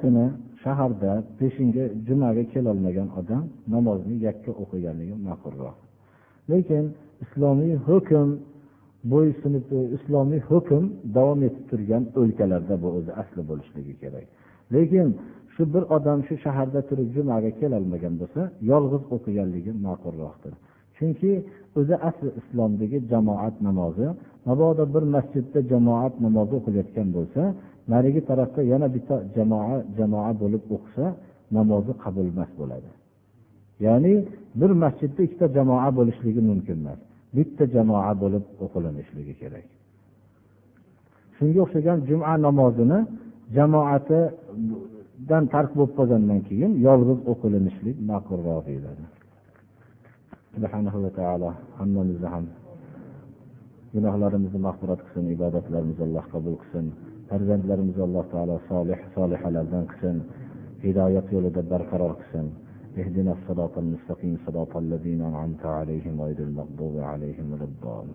Kuni 0.00 0.26
shaharda 0.62 1.12
peshinga 1.38 1.84
jumaga 2.06 2.44
kelolmagan 2.54 3.08
odam 3.20 3.44
namozni 3.74 4.16
yakka 4.26 4.52
o'qiganligi 4.62 5.14
ma'qulroq. 5.28 5.76
Lekin 6.52 6.84
islomiy 7.24 7.74
hukm 7.88 8.28
bo'ysunib 9.12 9.66
islomiy 9.96 10.40
hukm 10.50 10.84
davom 11.16 11.40
etib 11.48 11.64
turgan 11.70 12.02
o'lkalarda 12.20 12.74
bu 12.82 12.88
o'zi 12.98 13.12
asli 13.22 13.42
bo'lishligi 13.50 13.94
kerak. 14.02 14.26
Lekin 14.74 15.08
shu 15.54 15.62
bir 15.74 15.82
odam 15.96 16.18
shu 16.26 16.34
shaharda 16.44 16.80
turib 16.88 17.08
jumaga 17.16 17.50
kelolmagan 17.60 18.14
bo'lsa 18.20 18.42
yolg'iz 18.70 19.02
o'qiganligi 19.16 19.72
ma'qulroqdir. 19.86 20.54
Chunki 20.96 21.30
o'zi 21.78 21.94
asli 22.08 22.28
islomdagi 22.40 22.98
jamoat 23.12 23.54
namozi. 23.68 24.06
Mabodo 24.46 24.84
bir 24.94 25.04
masjidda 25.14 25.60
jamoat 25.72 26.14
namozi 26.24 26.52
o'qilayotgan 26.58 27.08
bo'lsa 27.16 27.42
narigi 27.92 28.20
tarafda 28.28 28.60
yana 28.72 28.86
bitta 28.94 29.14
jamoa 29.36 29.76
jamoa 29.98 30.30
bo'lib 30.42 30.62
o'qisa 30.74 31.04
namozi 31.56 31.92
qabul 32.04 32.26
emas 32.32 32.50
bo'ladi. 32.60 32.90
Ya'ni 33.86 34.12
bir 34.60 34.70
masjidda 34.84 35.20
ikkita 35.26 35.46
jamoa 35.56 35.88
bo'lishligi 35.98 36.40
mumkin 36.50 36.76
emas. 36.82 37.00
Bitta 37.36 37.64
jamoa 37.76 38.12
bo'lib 38.22 38.44
o'qilinishligi 38.64 39.34
kerak. 39.42 39.66
Shunga 41.36 41.60
o'xshagan 41.64 41.98
juma 42.08 42.34
namozini 42.46 42.98
jamoatidan 43.56 45.44
tark 45.54 45.70
bo'lib 45.78 45.92
qolgandan 45.98 46.40
keyin 46.48 46.72
yolg'iz 46.86 47.18
o'qilinishlik 47.32 47.96
ma'qulroq 48.10 48.62
deyiladi 48.68 49.04
subhanahu 50.54 50.98
va 51.04 51.10
taolo 51.20 51.48
hammamizni 51.78 52.28
ham 52.34 52.46
gunohlarimizni 53.94 54.60
mag'firat 54.66 55.00
qilsin 55.04 55.24
ibodatlarimizni 55.36 56.04
alloh 56.08 56.24
qabul 56.34 56.56
qilsin 56.62 56.86
farzandlarimizni 57.28 58.02
alloh 58.08 58.24
taolo 58.34 58.56
solih 58.70 59.00
solihalardan 59.14 59.84
qilsin 59.90 60.16
hidoyat 60.84 61.26
yo'lida 61.34 61.62
barqaror 61.72 62.14
qilsin 62.20 62.46
اهدنا 63.02 63.32
الصراط 63.36 63.74
المستقيم 63.84 64.34
صراط 64.46 64.72
الذين 64.76 65.20
أنعمت 65.30 65.64
عليهم 65.66 66.14
غير 66.26 66.38
المغضوب 66.38 66.94
عليهم 66.98 67.46
ولا 67.52 67.64
الضالين 67.70 68.14